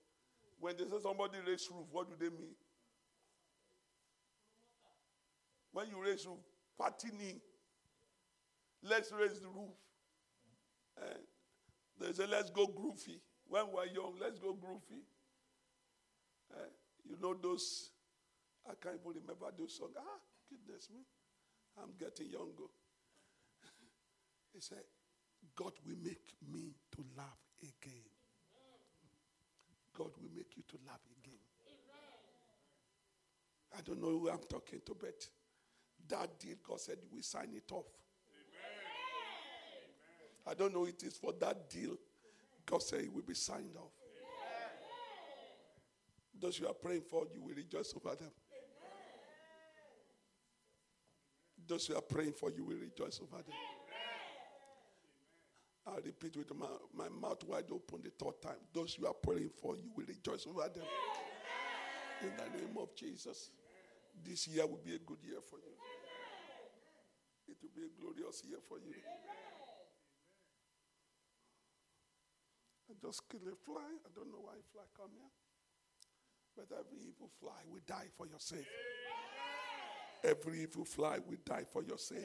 [0.59, 2.55] When they say somebody raise roof, what do they mean?
[5.73, 6.39] When you raise roof,
[6.81, 7.41] patini.
[8.83, 9.77] Let's raise the roof.
[10.97, 11.21] And
[12.01, 13.21] they say, let's go groovy.
[13.47, 15.03] When we're young, let's go groovy.
[16.53, 16.71] Uh,
[17.05, 17.91] you know those,
[18.67, 19.95] I can't even remember those songs.
[19.99, 21.01] Ah, goodness me.
[21.81, 22.71] I'm getting younger.
[24.55, 24.85] he said,
[25.55, 28.09] God will make me to laugh again.
[29.97, 31.39] God will make you to laugh again.
[33.77, 35.27] I don't know who I'm talking to, but
[36.09, 37.87] that deal, God said, we sign it off.
[40.47, 41.97] I don't know it is for that deal.
[42.67, 43.93] God said it will be signed off.
[46.41, 48.31] Those you are praying for, you will rejoice over them.
[51.67, 53.55] Those you are praying for, you will rejoice over them.
[55.87, 58.61] I repeat with my, my mouth wide open the third time.
[58.73, 60.85] Those you are praying for, you will rejoice over them.
[62.23, 63.51] In the name of Jesus.
[64.23, 65.73] This year will be a good year for you.
[67.49, 68.95] It will be a glorious year for you.
[72.91, 73.87] I just kill a fly.
[74.05, 75.31] I don't know why a fly come here.
[76.57, 78.67] But every evil fly will die for your sake.
[80.25, 82.19] Every evil fly will die for your sake.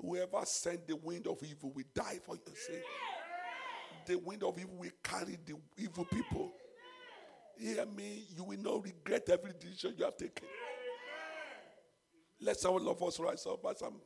[0.00, 2.84] Whoever sent the wind of evil will die for your sake.
[4.06, 6.52] The wind of evil will carry the evil people.
[7.58, 10.48] Hear me, you will not regret every decision you have taken.
[12.40, 14.00] Let's all of us rise up as I'm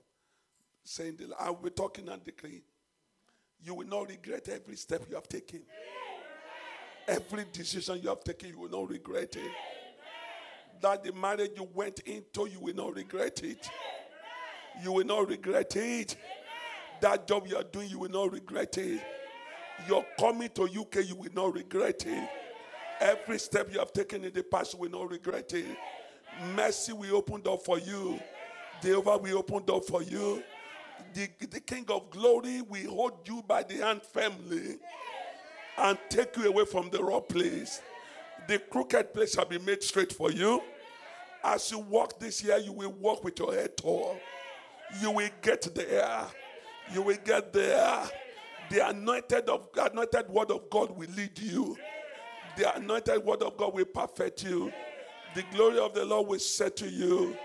[0.82, 2.62] saying, the, I will be talking and declaring.
[3.62, 5.62] You will not regret every step you have taken.
[7.06, 9.52] Every decision you have taken, you will not regret it.
[10.80, 13.68] That the marriage you went into, you will not regret it.
[14.82, 16.16] You will not regret it.
[17.00, 19.02] That job you are doing, you will not regret it.
[19.88, 22.28] Your coming to UK, you will not regret it.
[23.00, 25.76] Every step you have taken in the past, you will not regret it.
[26.54, 28.18] Mercy we opened up for you.
[28.82, 30.42] Jehovah we opened up for you.
[31.14, 34.76] The, the King of Glory will hold you by the hand firmly
[35.78, 37.80] and take you away from the rough place.
[38.48, 40.62] The crooked place shall be made straight for you.
[41.42, 44.18] As you walk this year, you will walk with your head tall.
[45.00, 46.24] You will get there.
[46.92, 48.02] You will get there.
[48.70, 51.76] The anointed of anointed word of God will lead you.
[52.56, 54.72] The anointed word of God will perfect you.
[55.34, 57.36] The glory of the Lord will settle you.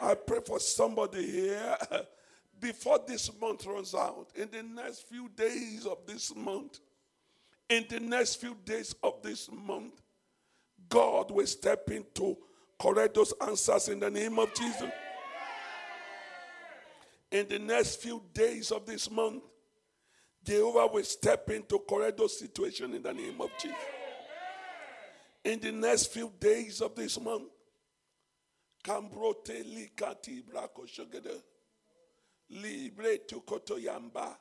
[0.00, 1.76] I pray for somebody here
[2.60, 6.80] before this month runs out, in the next few days of this month,
[7.68, 10.00] in the next few days of this month,
[10.88, 12.36] God will step in to
[12.80, 14.90] correct those answers in the name of Jesus.
[17.30, 19.44] In the next few days of this month,
[20.42, 23.76] Jehovah will step in to correct those situations in the name of Jesus.
[25.44, 27.44] In the next few days of this month,
[28.82, 31.42] Kambrote likati brako shogede.
[32.50, 34.36] Libre tukoto yamba.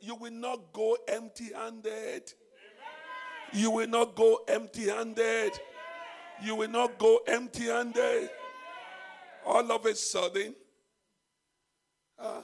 [0.00, 2.32] You will not go empty handed.
[3.52, 5.52] You will not go empty handed.
[6.42, 8.30] You will not go empty handed.
[9.44, 10.54] All of a sudden,
[12.18, 12.42] uh,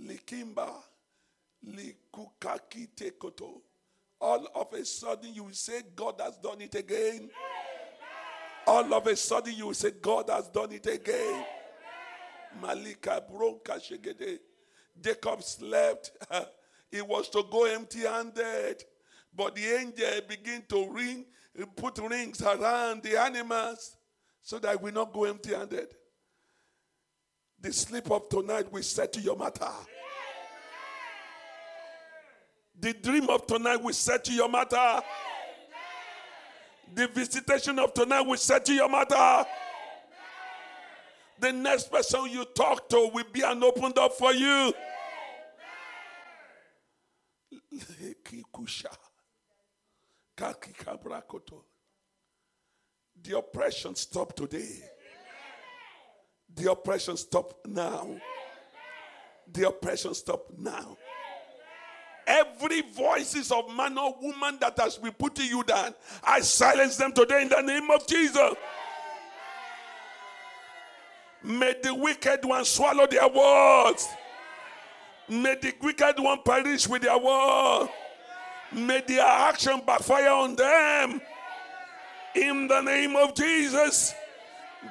[0.00, 0.70] likimba,
[1.68, 3.60] likukaki tekoto.
[4.20, 7.28] All of a sudden, you will say, God has done it again.
[8.66, 11.44] All of a sudden, you will say, God has done it again.
[12.60, 14.38] Malika Bronka Shegede.
[15.00, 16.12] Jacob slept.
[16.90, 18.82] he was to go empty handed.
[19.34, 21.26] But the angel began to ring,
[21.76, 23.96] put rings around the animals
[24.42, 25.88] so that we not go empty handed.
[27.60, 29.70] The sleep of tonight will settle your matter.
[32.78, 35.00] The dream of tonight will settle your matter.
[36.94, 39.48] The visitation of tonight will settle your matter.
[41.38, 44.72] The next person you talk to will be an open door for you.
[53.22, 54.82] The oppression stop today.
[56.54, 58.16] The oppression stop now.
[59.52, 60.96] The oppression stop now.
[62.26, 65.94] Every voices of man or woman that has been putting you down,
[66.24, 68.54] I silence them today in the name of Jesus.
[71.46, 74.08] May the wicked one swallow their words.
[75.28, 77.88] May the wicked one perish with their word.
[78.72, 81.20] May their action backfire on them.
[82.34, 84.12] In the name of Jesus,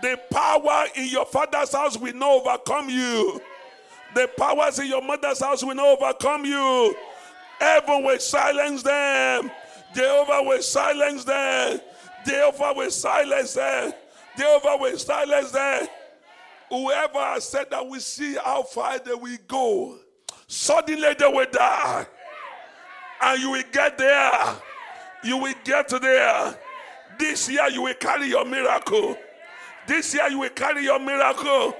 [0.01, 3.41] the power in your father's house will not overcome you.
[4.15, 6.95] The powers in your mother's house will not overcome you.
[7.59, 9.51] Heaven will silence them.
[9.93, 11.81] Jehovah will silence them.
[12.25, 13.93] Jehovah will silence them.
[14.37, 15.87] Jehovah will silence them.
[16.69, 19.97] Whoever said that we see how far they will go,
[20.47, 22.07] suddenly they will die.
[23.21, 24.55] And you will get there.
[25.23, 26.59] You will get there.
[27.17, 29.17] This year you will carry your miracle.
[29.87, 31.75] This year you will carry your miracle.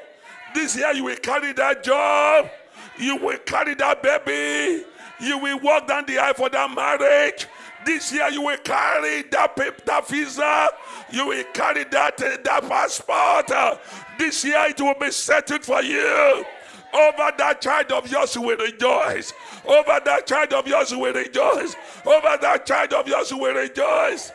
[0.53, 2.49] This year you will carry that job.
[2.97, 4.85] You will carry that baby.
[5.19, 7.47] You will walk down the aisle for that marriage.
[7.85, 9.55] This year you will carry that
[9.85, 10.69] that visa.
[11.11, 13.79] You will carry that, uh, that passport.
[14.17, 16.45] This year it will be settled for you.
[16.93, 19.33] Over that child of yours you will rejoice.
[19.65, 21.75] Over that child of yours you will rejoice.
[22.05, 24.31] Over that child of yours you will rejoice.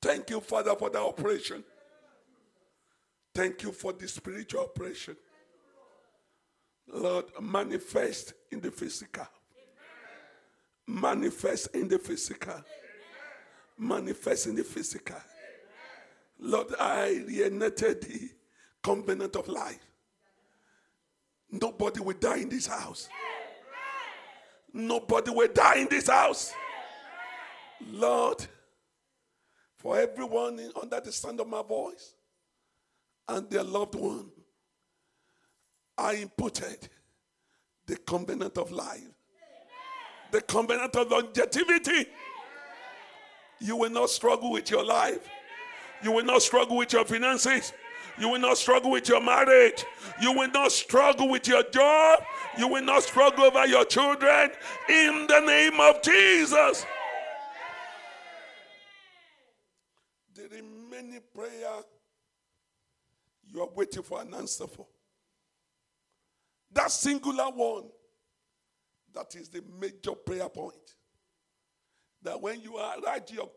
[0.00, 1.64] Thank you, Father, for the operation.
[3.34, 5.16] Thank you for the spiritual operation.
[6.92, 9.26] Lord, manifest in the physical.
[10.88, 12.64] Manifest in the physical.
[13.76, 15.20] Manifest in the physical.
[16.40, 18.30] Lord, I reunited the
[18.82, 19.84] covenant of life.
[21.50, 23.08] Nobody will die in this house.
[24.72, 26.52] Nobody will die in this house.
[27.90, 28.44] Lord,
[29.76, 32.14] for everyone in, under the sound of my voice
[33.28, 34.30] and their loved one,
[35.96, 36.88] I imputed
[37.86, 39.02] the covenant of life,
[40.30, 42.06] the covenant of longevity.
[43.60, 45.28] You will not struggle with your life.
[46.02, 47.72] You will not struggle with your finances.
[48.20, 49.84] You will not struggle with your marriage.
[50.20, 52.20] You will not struggle with your job.
[52.56, 54.50] You will not struggle over your children.
[54.88, 56.84] In the name of Jesus.
[60.34, 61.82] The many prayer
[63.52, 64.86] you are waiting for an answer for.
[66.72, 67.84] That singular one,
[69.18, 70.94] that is the major prayer point.
[72.22, 73.50] That when you are right, your,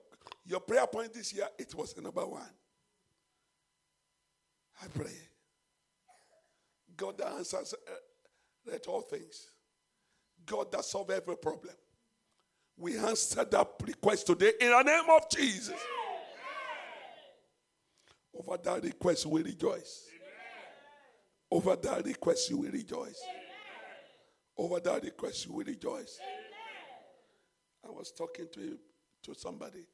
[0.45, 2.41] your prayer point this year, it was number one.
[4.81, 5.13] I pray.
[6.97, 9.49] God that answers uh, at all things.
[10.45, 11.75] God that solves every problem.
[12.77, 15.79] We answer that request today in the name of Jesus.
[18.33, 20.07] Over that request, we rejoice.
[21.51, 23.21] Over that request, you will rejoice.
[24.57, 26.19] Over that request, you will rejoice.
[27.85, 28.77] I was talking to
[29.23, 29.85] to somebody.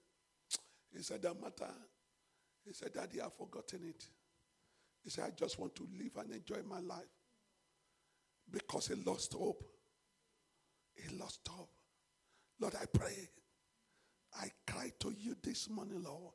[0.96, 1.72] He said, That matter.
[2.66, 4.06] He said, Daddy, I've forgotten it.
[5.04, 7.06] He said, I just want to live and enjoy my life.
[8.52, 9.64] Because he lost hope.
[10.96, 11.70] He lost hope.
[12.60, 13.30] Lord, I pray.
[14.42, 16.34] I cry to you this morning, Lord.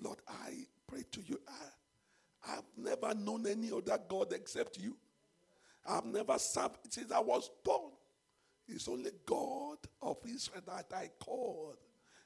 [0.00, 1.40] Lord, I pray to you.
[1.48, 4.96] I, I've never known any other God except you.
[5.88, 7.92] I've never served since I was born.
[8.68, 11.76] It's only God of Israel that I called.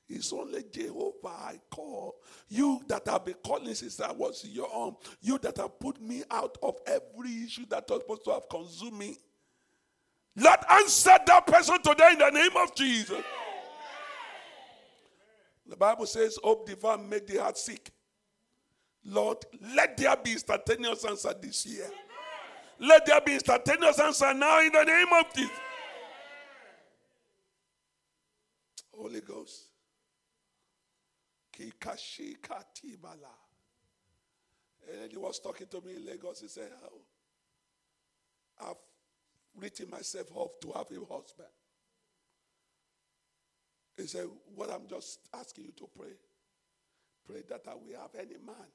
[0.08, 2.16] It's only Jehovah I call.
[2.48, 4.96] You that have been calling since I was your own.
[5.20, 8.98] You that have put me out of every issue that was supposed to have consumed
[8.98, 9.18] me.
[10.36, 13.22] Lord, answer that person today in the name of Jesus.
[15.66, 17.90] The Bible says, Hope divine made the heart sick.
[19.04, 19.38] Lord,
[19.74, 21.88] let there be instantaneous answer this year.
[22.80, 25.56] Let there be instantaneous answer now in the name of Jesus.
[28.96, 29.64] Holy Ghost.
[31.56, 33.34] Kikashika Tibala.
[35.02, 36.40] And he was talking to me in Lagos.
[36.40, 37.00] He said, oh,
[38.66, 38.76] I've
[39.60, 41.48] written myself off to have a husband.
[44.00, 46.12] He said, What I'm just asking you to pray,
[47.26, 48.68] pray that I will have any man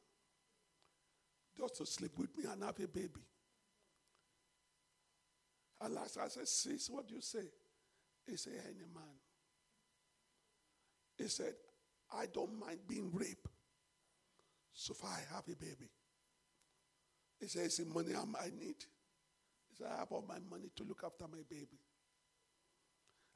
[1.58, 3.22] just to sleep with me and have a baby.
[5.82, 7.46] And last I said, Sis, what do you say?
[8.28, 9.04] He said, Any man.
[11.18, 11.54] He said,
[12.14, 13.48] I don't mind being raped
[14.74, 15.90] so far I have a baby.
[17.40, 18.84] He said, It's the money I need.
[19.70, 21.80] He said, I have all my money to look after my baby.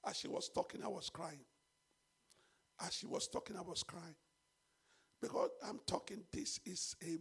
[0.06, 1.44] As she was talking, I was crying.
[2.82, 4.16] As she was talking, I was crying.
[5.22, 7.18] Because I'm talking, this is a,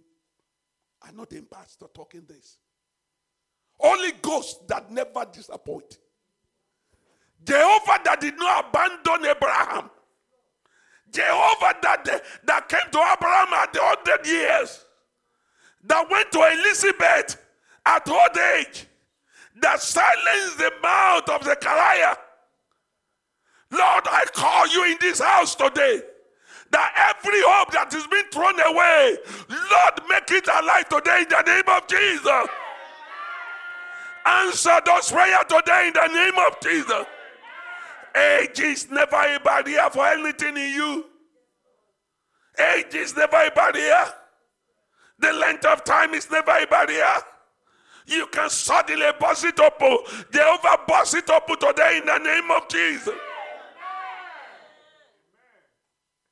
[1.07, 2.59] I'm not a pastor talking this.
[3.79, 5.99] Holy Ghost that never disappoint.
[7.45, 9.91] Jehovah that did not abandon Abraham.
[11.11, 14.85] Jehovah that, that came to Abraham at the hundred years.
[15.85, 17.41] That went to Elizabeth
[17.87, 18.87] at old age.
[19.61, 22.17] That silenced the mouth of the Zechariah
[23.71, 26.01] Lord, I call you in this house today.
[26.71, 29.17] That every hope that is being thrown away,
[29.49, 32.49] Lord, make it alive today in the name of Jesus.
[34.29, 37.07] Answer those prayers today in the name of Jesus.
[38.15, 41.05] Age is never a barrier for anything in you.
[42.59, 44.05] Age is never a barrier.
[45.19, 47.15] The length of time is never a barrier.
[48.07, 49.79] You can suddenly bust it up.
[50.31, 53.15] Jehovah bust it up today in the name of Jesus.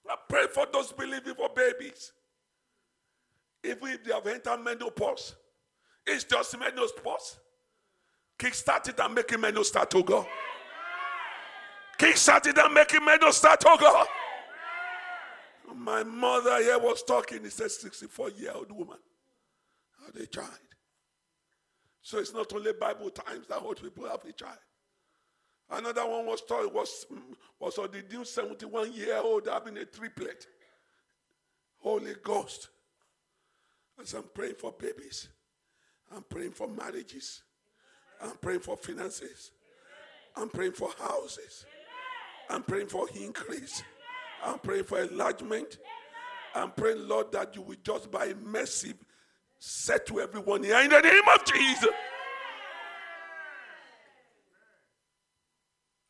[0.09, 2.12] I pray for those believing for babies.
[3.64, 5.35] Even if they have entered menopause,
[6.06, 7.39] it's just menopause.
[8.38, 10.26] Kickstart it and make it menopause start oh to go.
[11.98, 14.04] Kickstart it and make it menopause start oh to go.
[15.74, 17.42] My mother here was talking.
[17.44, 18.98] He said, 64 year old woman
[20.04, 20.50] had a child.
[22.02, 24.58] So it's not only Bible times that old people have a child.
[25.68, 29.84] Another one was told was mm, was on the new 71 year old having a
[29.84, 30.46] triplet.
[31.78, 32.68] Holy Ghost.
[34.00, 35.28] As I'm praying for babies,
[36.14, 37.42] I'm praying for marriages,
[38.22, 39.52] I'm praying for finances,
[40.36, 41.66] I'm praying for houses,
[42.48, 43.82] I'm praying for increase,
[44.44, 45.78] I'm praying for enlargement.
[46.56, 48.94] I'm praying, Lord, that you will just by mercy
[49.59, 51.90] set to everyone here in the name of Jesus.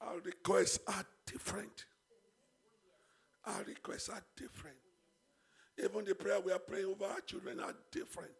[0.00, 1.86] Our requests are different.
[3.44, 4.76] Our requests are different.
[5.82, 8.30] Even the prayer we are praying over our children are different.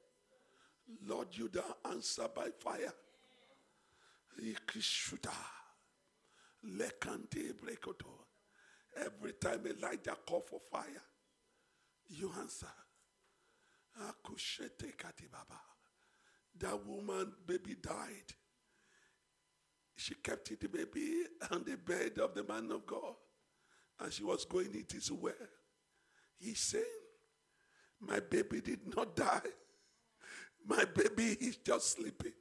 [1.05, 2.93] Lord, you don't answer by fire.
[8.97, 11.03] Every time Elijah called for fire,
[12.09, 12.67] you answer.
[16.59, 18.35] That woman, baby died.
[19.97, 23.15] She kept the baby on the bed of the man of God.
[24.01, 25.33] And she was going it his way.
[26.39, 26.85] He's saying,
[28.01, 29.41] My baby did not die.
[30.67, 32.33] My baby is just sleeping.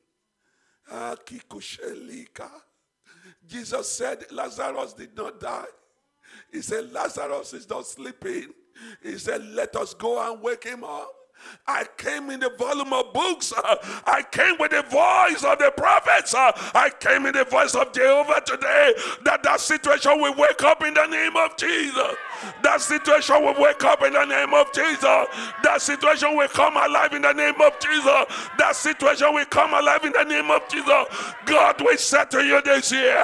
[3.48, 5.66] Jesus said Lazarus did not die.
[6.52, 8.53] He said Lazarus is not sleeping.
[9.02, 11.12] He said, Let us go and wake him up.
[11.68, 13.53] I came in the volume of books.
[14.06, 16.34] I came with the voice of the prophets.
[16.36, 18.94] I came in the voice of Jehovah today.
[19.24, 22.16] That that situation will wake up in the name of Jesus.
[22.64, 25.28] That situation will wake up in the name of Jesus.
[25.64, 28.26] That situation will come alive in the name of Jesus.
[28.57, 31.06] That situation will come alive in the name of Jesus.
[31.45, 33.24] God will say to you this year.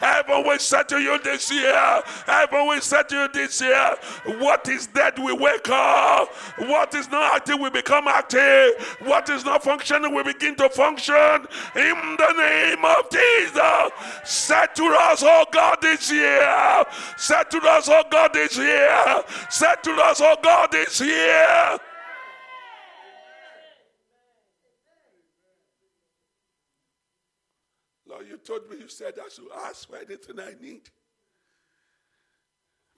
[0.00, 2.02] Heaven will say to you this year.
[2.26, 3.96] Heaven will say to you this year.
[4.38, 6.28] What is dead will wake up.
[6.58, 8.96] What is not active will become active.
[9.00, 11.46] What is not functioning will begin to function.
[11.74, 13.90] In the name of Jesus.
[14.24, 16.84] Say to us, oh God, this year.
[17.16, 19.22] Say to us, oh God, this here.
[19.50, 21.78] Said to us, oh God is here.
[28.08, 30.82] Lord, you told me, you said I should ask for anything I need.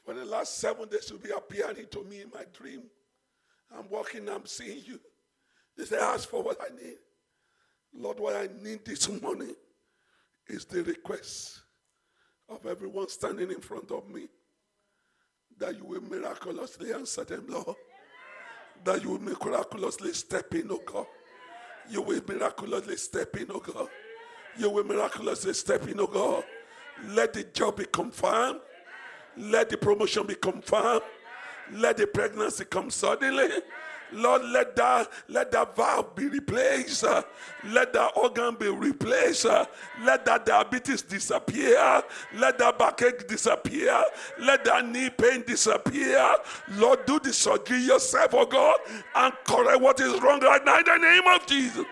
[0.04, 2.82] For the last seven days, you'll be appearing to me in my dream.
[3.76, 5.00] I'm walking, I'm seeing you.
[5.76, 6.96] They say, ask for what I need.
[7.94, 9.54] Lord, what I need this morning
[10.48, 11.60] is the request
[12.48, 14.28] of everyone standing in front of me
[15.60, 17.76] that you will miraculously answer them, Lord.
[18.84, 21.06] That you will miraculously step in, oh God.
[21.90, 23.88] You will miraculously step in, oh God.
[24.58, 26.44] You will miraculously step in, oh God.
[27.08, 28.60] Let the job be confirmed.
[29.36, 31.02] Let the promotion be confirmed.
[31.72, 33.48] Let the pregnancy come suddenly.
[34.12, 37.04] Lord, let that let that valve be replaced.
[37.64, 39.44] let that organ be replaced.
[40.02, 42.02] let that diabetes disappear.
[42.36, 44.02] Let that backache disappear.
[44.38, 46.36] Let that knee pain disappear.
[46.72, 48.78] Lord, do the surgery yourself, oh God,
[49.14, 51.84] and correct what is wrong right now in the name of Jesus.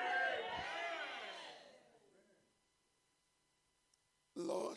[4.37, 4.77] Lord,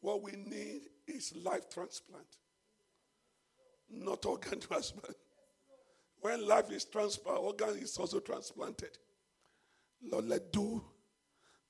[0.00, 2.26] what we need is life transplant,
[3.90, 5.16] not organ transplant.
[6.26, 8.98] When life is transplanted, organ is also transplanted.
[10.10, 10.82] Lord, let do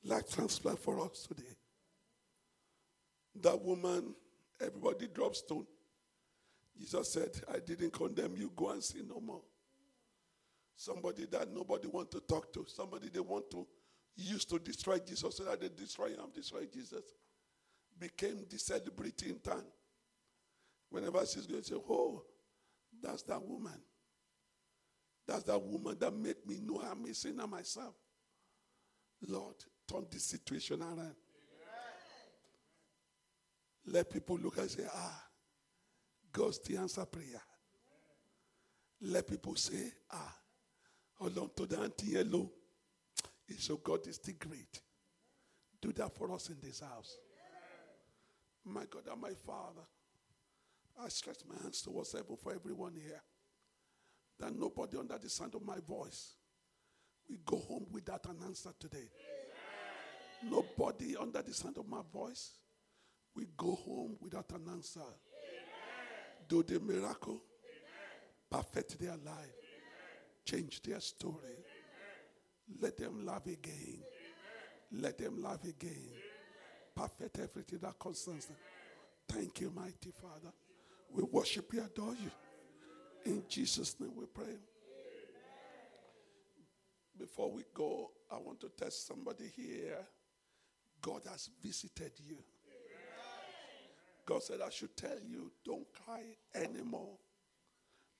[0.03, 1.53] life transplant for us today.
[3.43, 4.15] That woman,
[4.59, 5.67] everybody dropped stone.
[6.75, 9.43] Jesus said, I didn't condemn you, go and sin no more.
[10.75, 13.67] Somebody that nobody want to talk to, somebody they want to
[14.17, 17.03] use to destroy Jesus so that they destroy him, destroy Jesus,
[18.01, 19.65] became the celebrity in town.
[20.89, 22.23] Whenever she's going to say, Oh,
[23.03, 23.83] that's that woman.
[25.27, 27.95] That's that woman that made me know I'm a sinner myself.
[29.27, 29.57] Lord,
[29.89, 30.99] turn this situation around.
[31.01, 31.15] Amen.
[33.87, 35.25] Let people look and say, ah,
[36.33, 37.43] God's the answer prayer.
[39.01, 40.37] Let people say, ah,
[41.15, 42.51] hold on to the auntie yellow.
[43.59, 44.81] So God is still great.
[45.81, 47.17] Do that for us in this house.
[48.65, 49.83] My God and my Father,
[51.03, 53.23] I stretch my hands towards heaven for everyone here
[54.39, 56.35] that nobody under the sound of my voice
[57.29, 59.09] will go home without an answer today.
[60.43, 60.51] Amen.
[60.51, 62.53] Nobody under the sound of my voice
[63.35, 65.01] will go home without an answer.
[65.01, 66.47] Amen.
[66.49, 68.51] Do the miracle, Amen.
[68.51, 69.55] perfect their life,
[70.45, 71.57] change their story.
[72.81, 74.03] Let them love again.
[74.93, 76.11] Let them love again.
[76.95, 78.57] Perfect everything that concerns them.
[79.29, 80.53] Thank you, mighty Father.
[81.13, 82.31] We worship you, adore you.
[83.27, 84.57] In Jesus' name we pray.
[87.19, 89.99] Before we go, I want to tell somebody here
[91.03, 92.39] God has visited you.
[94.25, 96.23] God said, I should tell you, don't cry
[96.55, 97.19] anymore.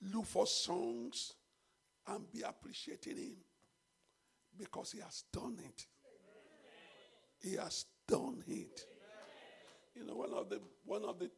[0.01, 1.33] Look for songs
[2.07, 3.35] and be appreciating Him
[4.57, 5.85] because He has done it.
[7.41, 8.85] He has done it.
[9.95, 11.29] You know, one of the one of the